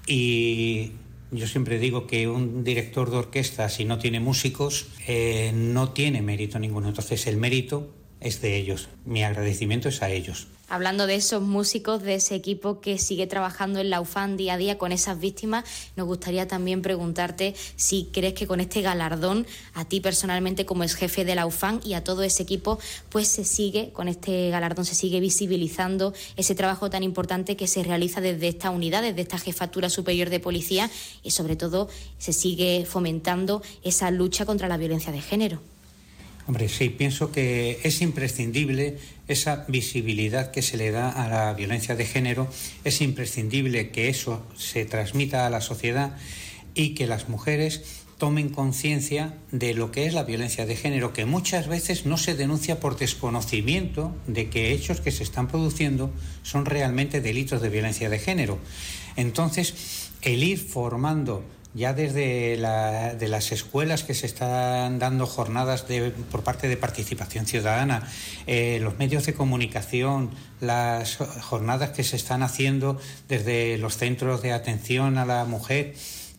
[0.06, 0.92] Y
[1.30, 6.22] yo siempre digo que un director de orquesta, si no tiene músicos, eh, no tiene
[6.22, 6.88] mérito ninguno.
[6.88, 8.88] Entonces el mérito es de ellos.
[9.04, 10.48] Mi agradecimiento es a ellos.
[10.68, 14.56] Hablando de esos músicos, de ese equipo que sigue trabajando en la UFAN día a
[14.56, 15.64] día con esas víctimas,
[15.94, 20.96] nos gustaría también preguntarte si crees que con este galardón, a ti personalmente como ex
[20.96, 24.84] jefe de la UFAN y a todo ese equipo, pues se sigue, con este galardón
[24.84, 29.38] se sigue visibilizando ese trabajo tan importante que se realiza desde esta unidad, desde esta
[29.38, 30.90] jefatura superior de policía
[31.22, 31.88] y sobre todo
[32.18, 35.75] se sigue fomentando esa lucha contra la violencia de género.
[36.46, 41.96] Hombre, sí, pienso que es imprescindible esa visibilidad que se le da a la violencia
[41.96, 42.48] de género,
[42.84, 46.16] es imprescindible que eso se transmita a la sociedad
[46.74, 51.26] y que las mujeres tomen conciencia de lo que es la violencia de género, que
[51.26, 56.64] muchas veces no se denuncia por desconocimiento de que hechos que se están produciendo son
[56.64, 58.58] realmente delitos de violencia de género.
[59.16, 61.44] Entonces, el ir formando
[61.76, 67.44] ya desde de las escuelas que se están dando jornadas de, por parte de participación
[67.46, 68.08] ciudadana,
[68.46, 72.98] eh, los medios de comunicación, las jornadas que se están haciendo
[73.28, 75.94] desde los centros de atención a la mujer,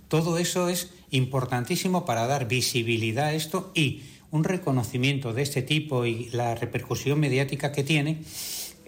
[0.08, 6.06] todo eso es importantísimo para dar visibilidad a esto y un reconocimiento de este tipo
[6.06, 8.24] y la repercusión mediática que tiene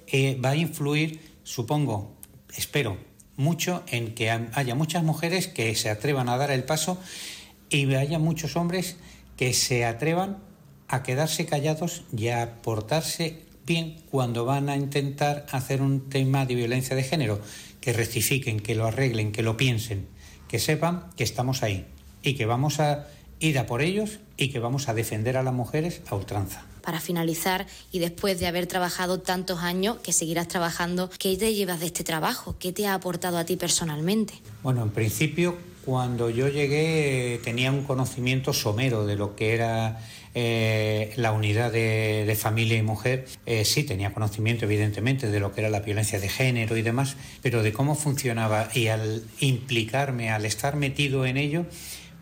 [0.08, 2.18] eh, va a influir, supongo,
[2.56, 2.98] espero,
[3.40, 7.00] mucho en que haya muchas mujeres que se atrevan a dar el paso
[7.70, 8.98] y haya muchos hombres
[9.38, 10.40] que se atrevan
[10.90, 16.56] a quedarse callados y a portarse bien cuando van a intentar hacer un tema de
[16.56, 17.40] violencia de género,
[17.80, 20.08] que rectifiquen, que lo arreglen, que lo piensen,
[20.50, 21.86] que sepan que estamos ahí
[22.22, 23.08] y que vamos a
[23.40, 27.00] ir a por ellos y que vamos a defender a las mujeres a ultranza para
[27.00, 31.88] finalizar y después de haber trabajado tantos años, que seguirás trabajando, ¿qué te llevas de
[31.88, 32.56] este trabajo?
[32.60, 34.34] ¿Qué te ha aportado a ti personalmente?
[34.64, 40.00] Bueno, en principio, cuando yo llegué tenía un conocimiento somero de lo que era
[40.36, 45.62] eh, la unidad de, familia y mujer, eh, sí tenía conocimiento evidentemente de lo que
[45.62, 50.46] era la violencia de género y demás, pero de cómo funcionaba y al implicarme, al
[50.46, 51.66] estar metido en ello,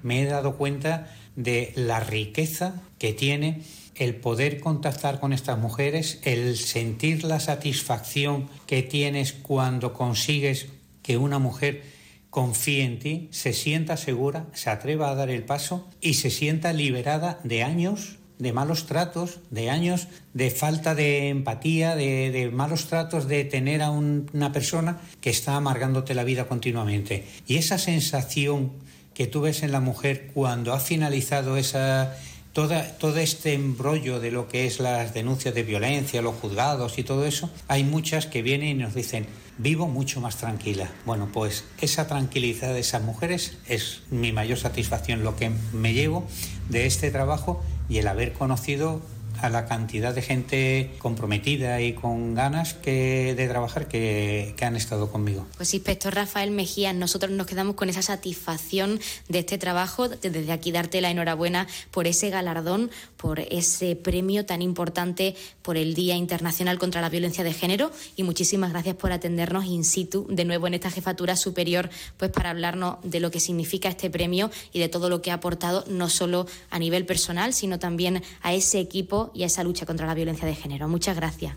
[0.03, 3.61] me he dado cuenta de la riqueza que tiene
[3.97, 10.67] el poder contactar con estas mujeres, el sentir la satisfacción que tienes cuando consigues
[11.01, 11.83] que una mujer
[12.29, 16.73] confíe en ti, se sienta segura, se atreva a dar el paso y se sienta
[16.73, 23.27] liberada de años de malos tratos, de años de falta de empatía, de, malos tratos
[23.27, 27.25] de tener a una persona que está amargándote la vida continuamente.
[27.47, 28.73] Y esa sensación
[29.13, 32.15] que tú ves en la mujer cuando ha finalizado esa,
[32.57, 37.27] todo este embrollo de lo que es las denuncias de violencia, los juzgados y todo
[37.27, 39.27] eso, hay muchas que vienen y nos dicen,
[39.59, 40.89] vivo mucho más tranquila.
[41.05, 46.25] Bueno, pues esa tranquilidad de esas mujeres es mi mayor satisfacción, lo que me llevo
[46.67, 49.01] de este trabajo y el haber conocido
[49.41, 54.75] a la cantidad de gente comprometida y con ganas que, de trabajar que, que han
[54.75, 55.45] estado conmigo.
[55.57, 60.09] Pues inspector Rafael Mejía, nosotros nos quedamos con esa satisfacción de este trabajo.
[60.09, 65.93] Desde aquí darte la enhorabuena por ese galardón, por ese premio tan importante por el
[65.93, 70.45] Día Internacional contra la Violencia de Género y muchísimas gracias por atendernos in situ de
[70.45, 74.79] nuevo en esta jefatura superior pues para hablarnos de lo que significa este premio y
[74.79, 78.79] de todo lo que ha aportado no solo a nivel personal, sino también a ese
[78.79, 80.87] equipo y a esa lucha contra la violencia de género.
[80.87, 81.55] Muchas gracias.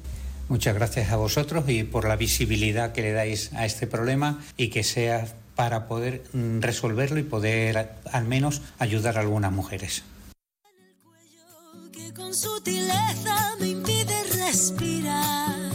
[0.49, 4.69] Muchas gracias a vosotros y por la visibilidad que le dais a este problema y
[4.69, 10.03] que sea para poder mm, resolverlo y poder al menos ayudar a algunas mujeres.
[12.15, 15.71] Con sutileza me impide respirar.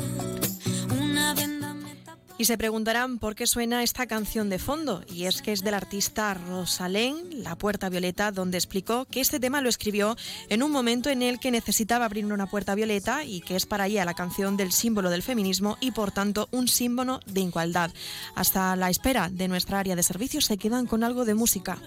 [2.37, 5.03] Y se preguntarán por qué suena esta canción de fondo.
[5.07, 9.61] Y es que es del artista Rosalén, La Puerta Violeta, donde explicó que este tema
[9.61, 10.17] lo escribió
[10.49, 13.87] en un momento en el que necesitaba abrir una puerta violeta y que es para
[13.87, 17.91] ella la canción del símbolo del feminismo y por tanto un símbolo de igualdad.
[18.35, 21.79] Hasta la espera de nuestra área de servicios se quedan con algo de música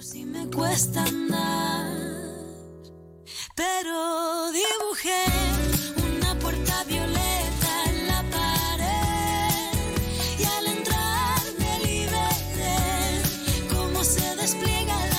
[3.55, 5.25] pero dibujé
[6.13, 9.79] una puerta violeta en la pared
[10.39, 12.79] y al entrar me liberé
[13.75, 15.18] cómo se despliega la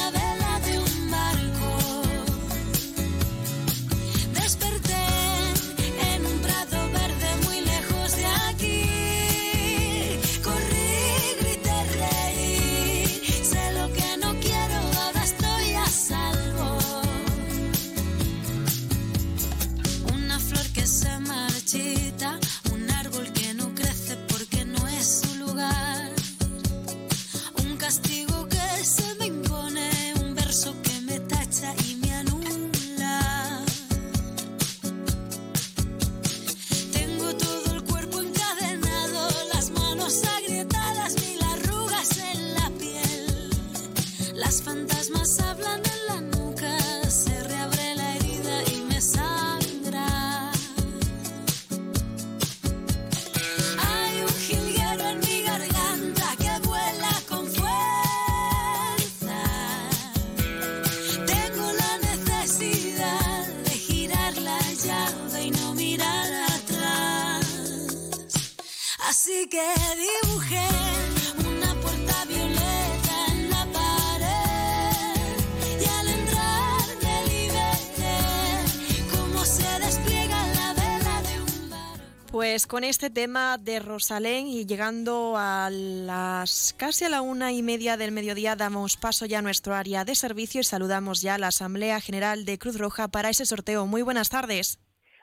[82.60, 87.64] Pues con este tema de Rosalén y llegando a las casi a la una y
[87.64, 91.38] media del mediodía damos paso ya a nuestro área de servicio y saludamos ya a
[91.38, 93.86] la Asamblea General de Cruz Roja para ese sorteo.
[93.86, 94.78] Muy buenas tardes.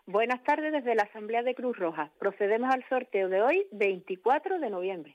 [0.07, 2.11] Buenas tardes desde la Asamblea de Cruz Roja.
[2.19, 5.15] Procedemos al sorteo de hoy, 24 de noviembre.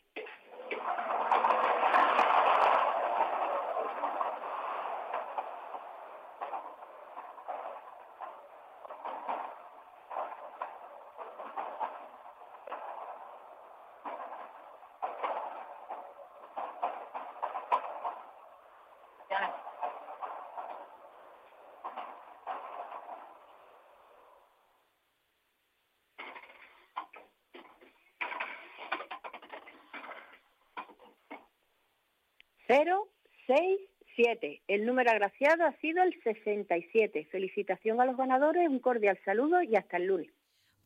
[32.73, 33.09] Cero,
[33.47, 33.81] seis,
[34.15, 34.61] siete.
[34.69, 37.27] El número agraciado ha sido el 67.
[37.29, 40.31] Felicitación a los ganadores, un cordial saludo y hasta el lunes.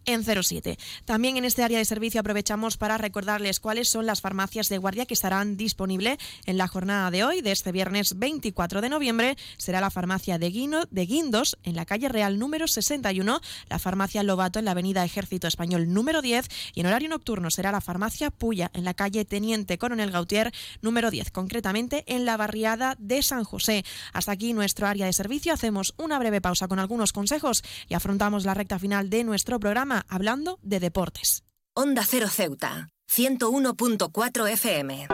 [0.07, 0.77] en 07.
[1.05, 5.05] También en este área de servicio aprovechamos para recordarles cuáles son las farmacias de guardia
[5.05, 9.37] que estarán disponibles en la jornada de hoy, de este viernes 24 de noviembre.
[9.57, 14.23] Será la farmacia de, Guino, de Guindos en la calle Real número 61, la farmacia
[14.23, 18.31] Lobato en la avenida Ejército Español número 10 y en horario nocturno será la farmacia
[18.31, 23.43] Puya en la calle Teniente Coronel Gautier número 10, concretamente en la barriada de San
[23.43, 23.83] José.
[24.13, 25.51] Hasta aquí nuestro área de servicio.
[25.51, 29.96] Hacemos una breve pausa con algunos consejos y afrontamos la recta final de nuestro programa
[30.07, 31.43] hablando de deportes.
[31.73, 35.07] Onda Cero Ceuta, 101.4 FM.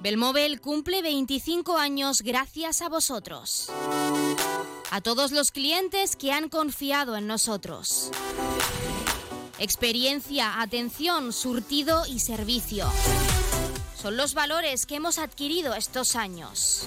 [0.00, 3.72] Belmóvil cumple 25 años gracias a vosotros.
[4.90, 8.10] A todos los clientes que han confiado en nosotros.
[9.58, 12.86] Experiencia, atención, surtido y servicio.
[14.00, 16.86] Son los valores que hemos adquirido estos años.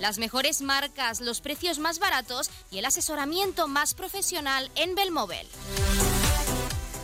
[0.00, 5.46] Las mejores marcas, los precios más baratos y el asesoramiento más profesional en Belmóvil.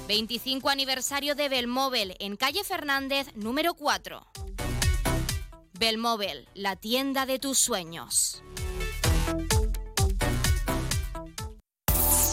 [0.09, 4.27] 25 aniversario de Belmóvil en calle Fernández número 4.
[5.79, 8.43] Belmóvil, la tienda de tus sueños.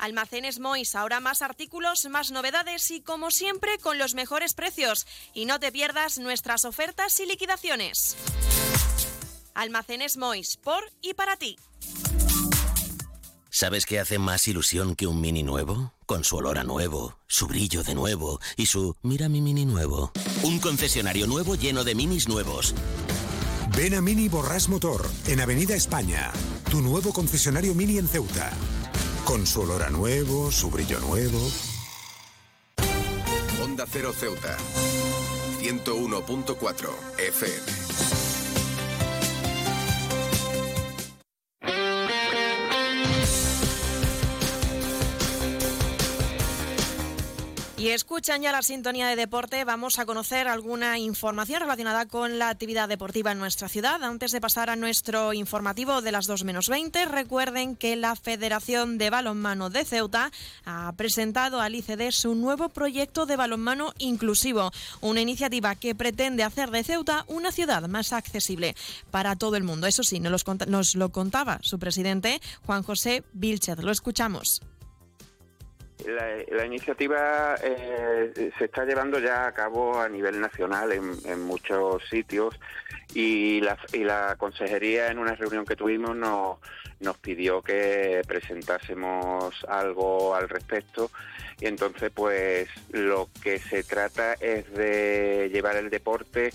[0.00, 5.06] Almacenes Mois, ahora más artículos, más novedades y como siempre con los mejores precios.
[5.34, 8.16] Y no te pierdas nuestras ofertas y liquidaciones.
[9.54, 11.56] Almacenes Mois, por y para ti.
[13.50, 15.92] ¿Sabes qué hace más ilusión que un mini nuevo?
[16.06, 20.12] Con su olor a nuevo, su brillo de nuevo y su mira mi mini nuevo.
[20.44, 22.74] Un concesionario nuevo lleno de minis nuevos.
[23.76, 26.32] Ven a Mini Borrás Motor, en Avenida España.
[26.70, 28.50] Tu nuevo concesionario Mini en Ceuta.
[29.24, 31.38] Con su olor a nuevo, su brillo nuevo.
[33.62, 34.56] Onda Cero Ceuta.
[35.60, 36.88] 101.4
[37.18, 38.19] FM.
[47.92, 49.64] Escuchan ya la sintonía de deporte.
[49.64, 54.02] Vamos a conocer alguna información relacionada con la actividad deportiva en nuestra ciudad.
[54.04, 58.96] Antes de pasar a nuestro informativo de las 2 menos 20, recuerden que la Federación
[58.96, 60.30] de Balonmano de Ceuta
[60.64, 66.70] ha presentado al ICD su nuevo proyecto de balonmano inclusivo, una iniciativa que pretende hacer
[66.70, 68.76] de Ceuta una ciudad más accesible
[69.10, 69.86] para todo el mundo.
[69.88, 73.78] Eso sí, nos, nos lo contaba su presidente, Juan José Vilchez.
[73.78, 74.60] Lo escuchamos.
[76.06, 82.02] La, iniciativa eh, se está llevando ya a cabo a nivel nacional en, en muchos
[82.08, 82.58] sitios
[83.14, 86.58] y la, y la consejería en una reunión que tuvimos nos,
[87.00, 91.10] nos pidió que presentásemos algo al respecto.
[91.60, 96.50] Y entonces pues lo que se trata es de llevar el deporte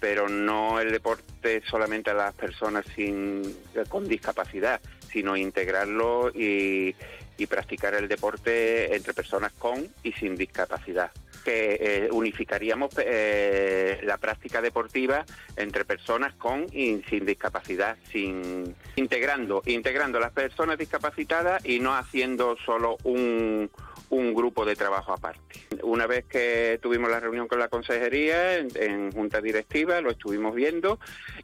[0.00, 3.42] pero no el deporte solamente a las personas sin,
[3.88, 4.80] con discapacidad,
[5.10, 6.94] sino integrarlo y,
[7.38, 11.10] y practicar el deporte entre personas con y sin discapacidad.
[11.44, 15.24] Que eh, unificaríamos eh, la práctica deportiva
[15.56, 21.94] entre personas con y sin discapacidad, sin integrando, integrando a las personas discapacitadas y no
[21.94, 23.70] haciendo solo un,
[24.10, 25.60] un grupo de trabajo aparte.
[25.82, 30.54] Una vez que tuvimos la reunión con la consejería en, en, junta directiva, lo estuvimos
[30.54, 30.98] viendo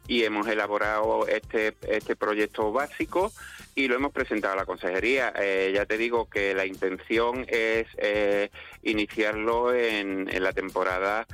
[0.07, 3.31] y hemos elaborado este, este proyecto básico
[3.75, 5.33] y lo hemos presentado a la consejería.
[5.35, 8.49] Eh, ya te digo que la intención es eh,
[8.83, 11.27] iniciarlo en, la temporada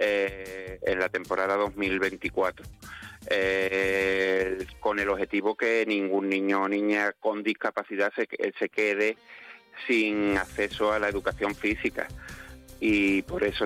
[0.00, 2.66] eh, en la temporada 2024.
[4.80, 9.16] con el objetivo que ningún niño o niña con discapacidad se, se quede
[9.86, 12.06] sin acceso a la educación física
[12.86, 13.64] y por eso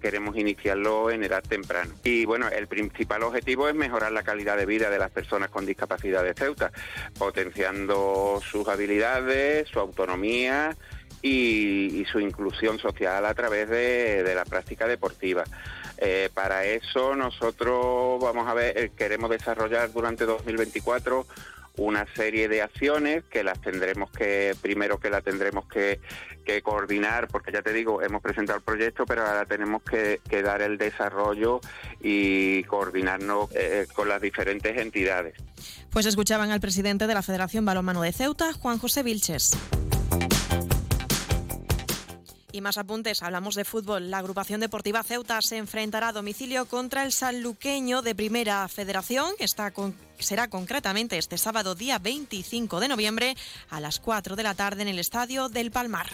[0.00, 1.94] queremos iniciarlo en edad temprana.
[2.04, 5.66] Y bueno, el principal objetivo es mejorar la calidad de vida de las personas con
[5.66, 6.72] discapacidad de Ceuta,
[7.18, 10.74] potenciando sus habilidades, su autonomía
[11.20, 15.44] y, su inclusión social a través de, la práctica deportiva.
[15.98, 21.26] Eh, para eso nosotros vamos a ver, queremos desarrollar durante 2024
[21.76, 26.00] una serie de acciones que las tendremos que, primero que la tendremos que,
[26.44, 30.62] que, coordinar, porque ya te digo, hemos presentado el proyecto, pero ahora tenemos que, dar
[30.62, 31.60] el desarrollo
[32.00, 35.34] y coordinarnos eh, con las diferentes entidades.
[35.90, 39.56] Pues escuchaban al presidente de la Federación Balonmano de Ceuta, Juan José Vilches.
[42.54, 44.12] Y más apuntes, hablamos de fútbol.
[44.12, 49.32] La agrupación deportiva Ceuta se enfrentará a domicilio contra el sanluqueño de Primera Federación.
[49.40, 49.72] Está
[50.20, 53.36] será concretamente este sábado día 25 de noviembre
[53.70, 56.06] a las 4 de la tarde en el Estadio del Palmar.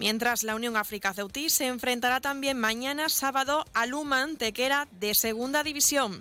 [0.00, 5.62] Mientras la Unión África Ceutí se enfrentará también mañana sábado a Luman Tequera de Segunda
[5.62, 6.18] División.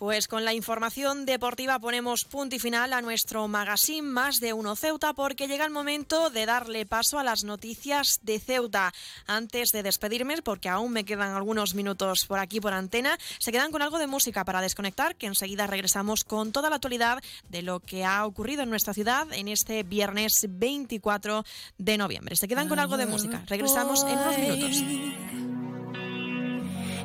[0.00, 4.74] Pues con la información deportiva ponemos punto y final a nuestro magazine Más de Uno
[4.74, 8.94] Ceuta porque llega el momento de darle paso a las noticias de Ceuta.
[9.26, 13.72] Antes de despedirme, porque aún me quedan algunos minutos por aquí por antena, se quedan
[13.72, 17.80] con algo de música para desconectar, que enseguida regresamos con toda la actualidad de lo
[17.80, 21.44] que ha ocurrido en nuestra ciudad en este viernes 24
[21.76, 22.36] de noviembre.
[22.36, 23.44] Se quedan con algo de música.
[23.48, 25.49] Regresamos en unos minutos.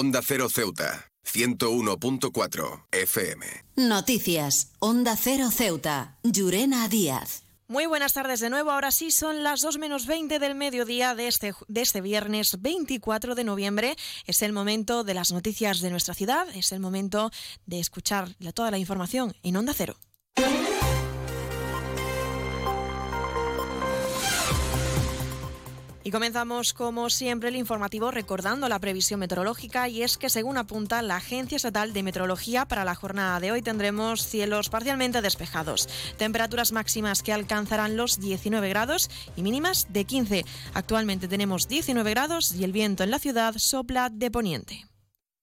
[0.00, 3.44] Onda Cero Ceuta, 101.4 FM.
[3.74, 4.70] Noticias.
[4.78, 6.18] Onda Cero Ceuta.
[6.22, 7.42] Llurena Díaz.
[7.66, 8.70] Muy buenas tardes de nuevo.
[8.70, 13.34] Ahora sí son las 2 menos 20 del mediodía de este, de este viernes 24
[13.34, 13.96] de noviembre.
[14.24, 16.46] Es el momento de las noticias de nuestra ciudad.
[16.54, 17.32] Es el momento
[17.66, 19.96] de escuchar la- toda la información en Onda Cero.
[26.04, 31.02] Y comenzamos, como siempre, el informativo recordando la previsión meteorológica y es que, según apunta
[31.02, 36.72] la Agencia Estatal de Meteorología, para la jornada de hoy tendremos cielos parcialmente despejados, temperaturas
[36.72, 40.44] máximas que alcanzarán los 19 grados y mínimas de 15.
[40.74, 44.84] Actualmente tenemos 19 grados y el viento en la ciudad sopla de poniente.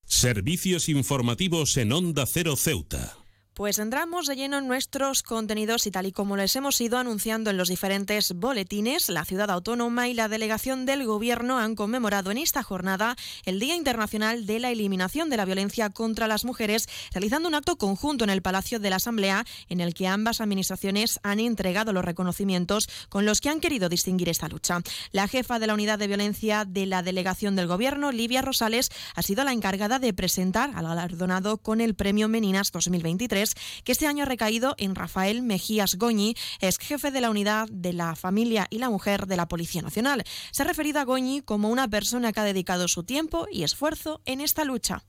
[0.06, 3.25] Servicios informativos en Onda Cero Ceuta.
[3.56, 7.50] Pues entramos de lleno en nuestros contenidos y tal y como les hemos ido anunciando
[7.50, 12.38] en los diferentes boletines, la ciudad autónoma y la delegación del gobierno han conmemorado en
[12.38, 13.16] esta jornada
[13.46, 17.78] el Día Internacional de la Eliminación de la Violencia contra las Mujeres, realizando un acto
[17.78, 22.04] conjunto en el Palacio de la Asamblea en el que ambas administraciones han entregado los
[22.04, 24.82] reconocimientos con los que han querido distinguir esta lucha.
[25.14, 29.22] La jefa de la unidad de violencia de la delegación del gobierno, Livia Rosales, ha
[29.22, 33.45] sido la encargada de presentar al galardonado con el Premio Meninas 2023
[33.84, 37.94] que este año ha recaído en Rafael Mejías Goñi, ex jefe de la unidad de
[37.94, 40.24] la familia y la mujer de la Policía Nacional.
[40.52, 44.22] Se ha referido a Goñi como una persona que ha dedicado su tiempo y esfuerzo
[44.26, 45.04] en esta lucha.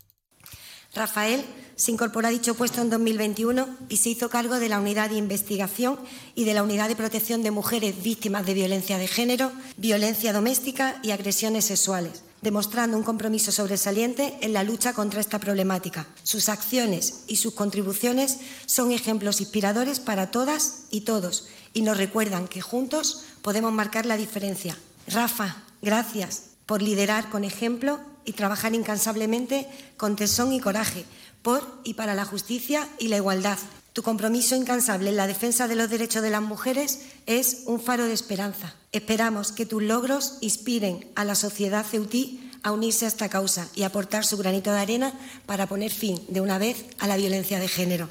[0.94, 1.44] Rafael
[1.74, 5.16] se incorporó a dicho puesto en 2021 y se hizo cargo de la unidad de
[5.16, 5.98] investigación
[6.34, 10.98] y de la unidad de protección de mujeres víctimas de violencia de género, violencia doméstica
[11.02, 16.06] y agresiones sexuales, demostrando un compromiso sobresaliente en la lucha contra esta problemática.
[16.22, 22.48] Sus acciones y sus contribuciones son ejemplos inspiradores para todas y todos y nos recuerdan
[22.48, 24.76] que juntos podemos marcar la diferencia.
[25.06, 31.04] Rafa, gracias por liderar con ejemplo y trabajar incansablemente con tesón y coraje
[31.42, 33.58] por y para la justicia y la igualdad.
[33.96, 38.04] Tu compromiso incansable en la defensa de los derechos de las mujeres es un faro
[38.04, 38.74] de esperanza.
[38.92, 43.84] Esperamos que tus logros inspiren a la sociedad ceutí a unirse a esta causa y
[43.84, 45.14] aportar su granito de arena
[45.46, 48.10] para poner fin de una vez a la violencia de género.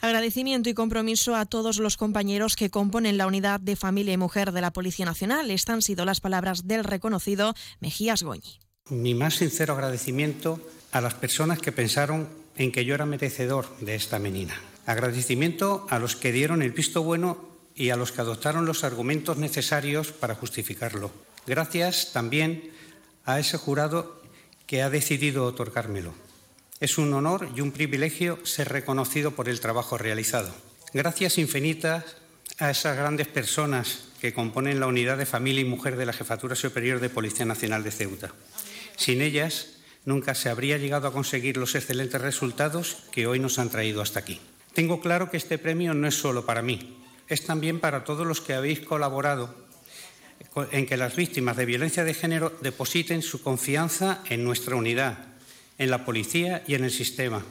[0.00, 4.50] Agradecimiento y compromiso a todos los compañeros que componen la unidad de familia y mujer
[4.50, 5.52] de la Policía Nacional.
[5.52, 8.58] Estas han sido las palabras del reconocido Mejías Goñi.
[8.88, 10.58] Mi más sincero agradecimiento
[10.90, 14.60] a las personas que pensaron en que yo era merecedor de esta menina.
[14.86, 19.38] Agradecimiento a los que dieron el visto bueno y a los que adoptaron los argumentos
[19.38, 21.10] necesarios para justificarlo.
[21.46, 22.70] Gracias también
[23.24, 24.22] a ese jurado
[24.66, 26.14] que ha decidido otorgármelo.
[26.80, 30.54] Es un honor y un privilegio ser reconocido por el trabajo realizado.
[30.92, 32.16] Gracias infinitas
[32.58, 36.54] a esas grandes personas que componen la unidad de familia y mujer de la Jefatura
[36.54, 38.32] Superior de Policía Nacional de Ceuta.
[38.96, 43.70] Sin ellas, nunca se habría llegado a conseguir los excelentes resultados que hoy nos han
[43.70, 44.40] traído hasta aquí.
[44.74, 46.98] Tengo claro que este premio no es solo para mí,
[47.28, 49.54] es también para todos los que habéis colaborado
[50.72, 55.18] en que las víctimas de violencia de género depositen su confianza en nuestra unidad,
[55.78, 57.44] en la policía y en el sistema.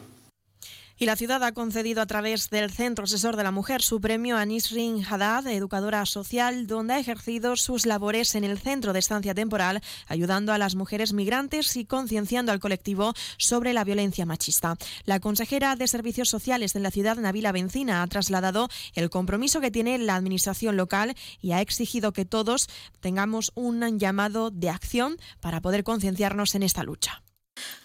[1.01, 4.35] Y la ciudad ha concedido a través del Centro Asesor de la Mujer su premio
[4.35, 9.33] a Nisrin Haddad, educadora social, donde ha ejercido sus labores en el centro de estancia
[9.33, 14.75] temporal, ayudando a las mujeres migrantes y concienciando al colectivo sobre la violencia machista.
[15.05, 19.71] La consejera de Servicios Sociales de la ciudad, Nabila Bencina, ha trasladado el compromiso que
[19.71, 22.67] tiene la administración local y ha exigido que todos
[22.99, 27.23] tengamos un llamado de acción para poder concienciarnos en esta lucha.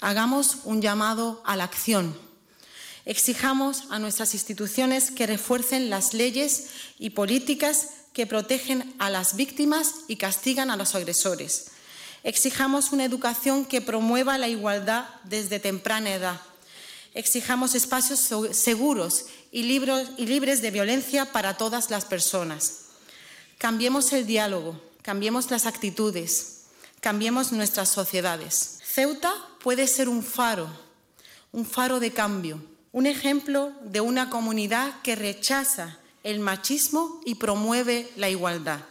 [0.01, 2.24] Hagamos un llamado a la acción
[3.07, 6.69] Exijamos a nuestras instituciones que refuercen las leyes
[6.99, 11.67] y políticas que protegen a las víctimas y castigan a los agresores.
[12.23, 16.41] Exijamos una educación que promueva la igualdad desde temprana edad.
[17.13, 18.21] Exijamos espacios
[18.53, 22.87] seguros y libres de violencia para todas las personas.
[23.59, 26.63] Cambiemos el diálogo, cambiemos las actitudes,
[27.01, 28.79] cambiemos nuestras sociedades.
[28.83, 29.33] Ceuta
[29.63, 30.69] puede ser un faro,
[31.53, 38.09] un faro de cambio un ejemplo de una comunidad que rechaza el machismo y promueve
[38.15, 38.83] la igualdad.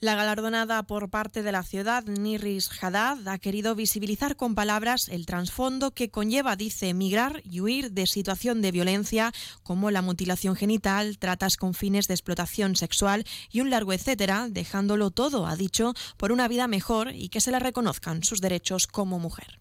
[0.00, 5.26] La galardonada por parte de la ciudad, Niris Haddad, ha querido visibilizar con palabras el
[5.26, 9.30] trasfondo que conlleva, dice, emigrar y huir de situación de violencia
[9.62, 15.10] como la mutilación genital, tratas con fines de explotación sexual y un largo etcétera, dejándolo
[15.10, 19.18] todo, ha dicho, por una vida mejor y que se le reconozcan sus derechos como
[19.18, 19.58] mujer.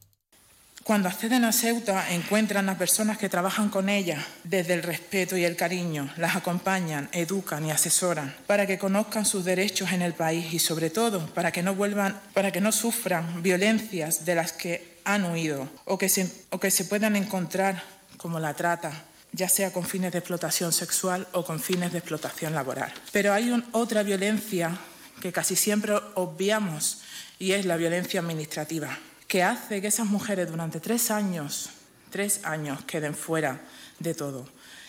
[0.87, 5.43] Cuando acceden a Ceuta encuentran a personas que trabajan con ellas desde el respeto y
[5.43, 10.53] el cariño, las acompañan, educan y asesoran para que conozcan sus derechos en el país
[10.53, 14.99] y sobre todo para que no vuelvan, para que no sufran violencias de las que
[15.03, 17.83] han huido o que se, o que se puedan encontrar
[18.15, 18.93] como la trata,
[19.33, 22.93] ya sea con fines de explotación sexual o con fines de explotación laboral.
[23.11, 24.71] Pero hay otra violencia
[25.19, 27.01] que casi siempre obviamos
[27.39, 28.97] y es la violencia administrativa
[29.27, 31.69] que hace que esas mujeres durante tres años,
[32.09, 33.59] tres años queden fuera
[33.99, 34.47] de todo.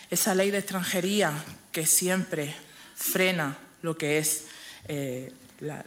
[0.09, 1.33] Esa ley de extranjería
[1.71, 2.55] que siempre
[2.95, 4.45] frena lo que es
[4.87, 5.83] eh, la,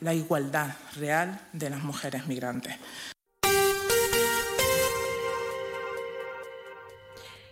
[0.00, 2.76] la igualdad real de las mujeres migrantes.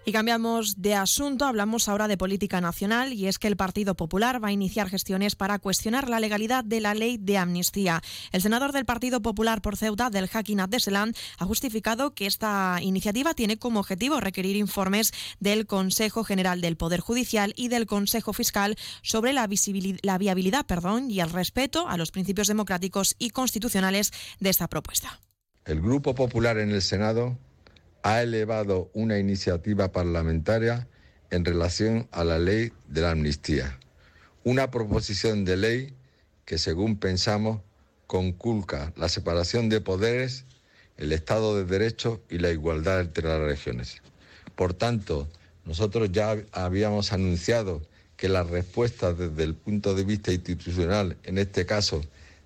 [0.05, 4.43] Y cambiamos de asunto, hablamos ahora de política nacional y es que el Partido Popular
[4.43, 8.03] va a iniciar gestiones para cuestionar la legalidad de la ley de amnistía.
[8.33, 12.79] El senador del Partido Popular por Ceuta, del Hakinat de Selan, ha justificado que esta
[12.83, 18.33] iniciativa tiene como objetivo requerir informes del Consejo General del Poder Judicial y del Consejo
[18.33, 19.49] Fiscal sobre la,
[20.03, 24.11] la viabilidad perdón, y el respeto a los principios democráticos y constitucionales
[24.41, 25.21] de esta propuesta.
[25.65, 27.39] El Grupo Popular en el Senado
[28.03, 30.89] ha elevado una iniciativa parlamentaria
[31.31, 33.79] en relación a la ley de la amnistía.
[34.45, 35.95] Una proposición de ley
[36.45, 37.61] que, según pensamos,
[38.07, 40.45] conculca la separación de poderes,
[40.97, 44.03] el Estado de Derecho y la igualdad entre las regiones.
[44.57, 45.29] Por tanto,
[45.65, 47.83] nosotros ya habíamos anunciado
[48.17, 52.03] que la respuesta desde el punto de vista institucional, en este caso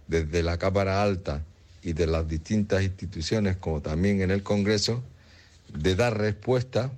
[0.07, 1.45] desde la Cámara Alta
[1.83, 5.03] y de las distintas instituciones, como también en el Congreso,
[5.79, 6.91] de dar respuesta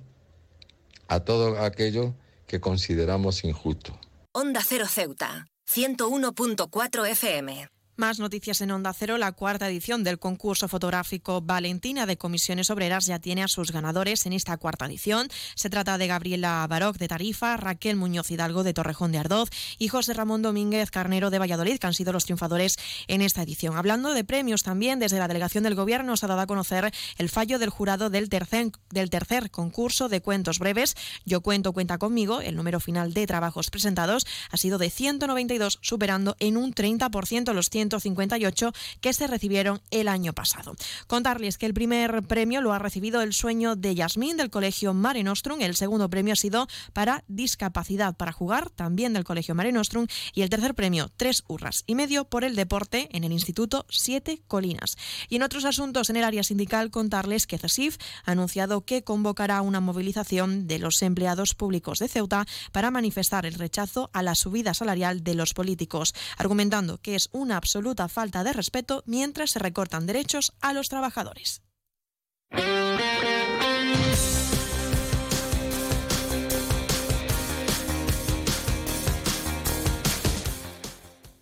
[1.07, 2.13] a todo aquello
[2.47, 3.97] que consideramos injusto.
[4.31, 7.67] Onda Cero Ceuta, 101.4 FM.
[7.99, 9.17] Más noticias en Onda Cero.
[9.17, 14.25] La cuarta edición del concurso fotográfico Valentina de Comisiones Obreras ya tiene a sus ganadores
[14.25, 15.27] en esta cuarta edición.
[15.55, 19.89] Se trata de Gabriela Baroc de Tarifa, Raquel Muñoz Hidalgo de Torrejón de Ardoz y
[19.89, 22.77] José Ramón Domínguez Carnero de Valladolid, que han sido los triunfadores
[23.09, 23.75] en esta edición.
[23.75, 27.27] Hablando de premios también, desde la delegación del Gobierno se ha dado a conocer el
[27.27, 30.95] fallo del jurado del tercer, del tercer concurso de cuentos breves.
[31.25, 32.39] Yo cuento, cuenta conmigo.
[32.39, 37.69] El número final de trabajos presentados ha sido de 192, superando en un 30% los
[37.69, 38.71] 100 158
[39.01, 40.75] que se recibieron el año pasado.
[41.07, 45.23] Contarles que el primer premio lo ha recibido El sueño de Yasmín del Colegio Mare
[45.23, 50.07] Nostrum, el segundo premio ha sido para Discapacidad para jugar, también del Colegio Mare Nostrum,
[50.33, 54.41] y el tercer premio, tres hurras y medio por el deporte en el Instituto Siete
[54.47, 54.97] Colinas.
[55.29, 59.61] Y en otros asuntos en el área sindical, contarles que CESIF ha anunciado que convocará
[59.61, 64.73] una movilización de los empleados públicos de Ceuta para manifestar el rechazo a la subida
[64.73, 69.59] salarial de los políticos, argumentando que es una absoluta absoluta falta de respeto mientras se
[69.59, 71.61] recortan derechos a los trabajadores.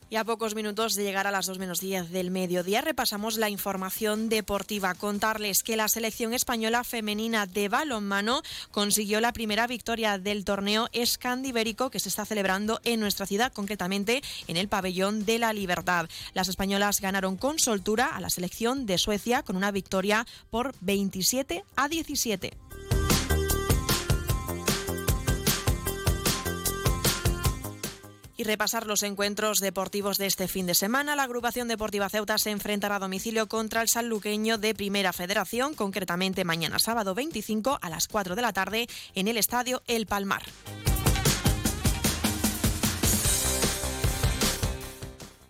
[0.09, 3.49] Y a pocos minutos de llegar a las 2 menos 10 del mediodía repasamos la
[3.49, 4.93] información deportiva.
[4.93, 11.89] Contarles que la selección española femenina de balonmano consiguió la primera victoria del torneo escandibérico
[11.89, 16.07] que se está celebrando en nuestra ciudad, concretamente en el pabellón de la Libertad.
[16.33, 21.65] Las españolas ganaron con soltura a la selección de Suecia con una victoria por 27
[21.75, 22.66] a 17.
[28.43, 32.97] Repasar los encuentros deportivos de este fin de semana, la agrupación deportiva Ceuta se enfrentará
[32.97, 38.35] a domicilio contra el sanluqueño de Primera Federación, concretamente mañana sábado 25 a las 4
[38.35, 40.43] de la tarde en el estadio El Palmar.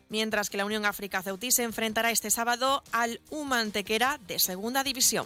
[0.10, 5.26] Mientras que la Unión África Ceutí se enfrentará este sábado al Humantequera de Segunda División.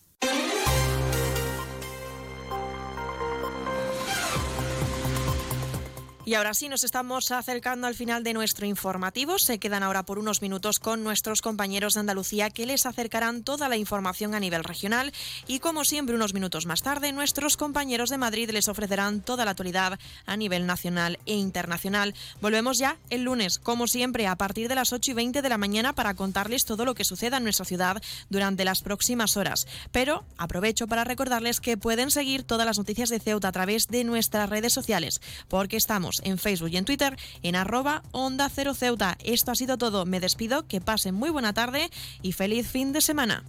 [6.31, 9.37] Y ahora sí, nos estamos acercando al final de nuestro informativo.
[9.37, 13.67] Se quedan ahora por unos minutos con nuestros compañeros de Andalucía que les acercarán toda
[13.67, 15.11] la información a nivel regional.
[15.45, 19.51] Y como siempre, unos minutos más tarde, nuestros compañeros de Madrid les ofrecerán toda la
[19.51, 22.15] actualidad a nivel nacional e internacional.
[22.39, 25.57] Volvemos ya el lunes, como siempre, a partir de las 8 y 20 de la
[25.57, 29.67] mañana para contarles todo lo que suceda en nuestra ciudad durante las próximas horas.
[29.91, 34.05] Pero aprovecho para recordarles que pueden seguir todas las noticias de Ceuta a través de
[34.05, 39.17] nuestras redes sociales, porque estamos en Facebook y en Twitter en arroba Onda Cero Ceuta.
[39.23, 40.05] Esto ha sido todo.
[40.05, 41.89] Me despido, que pasen muy buena tarde
[42.21, 43.43] y feliz fin de semana.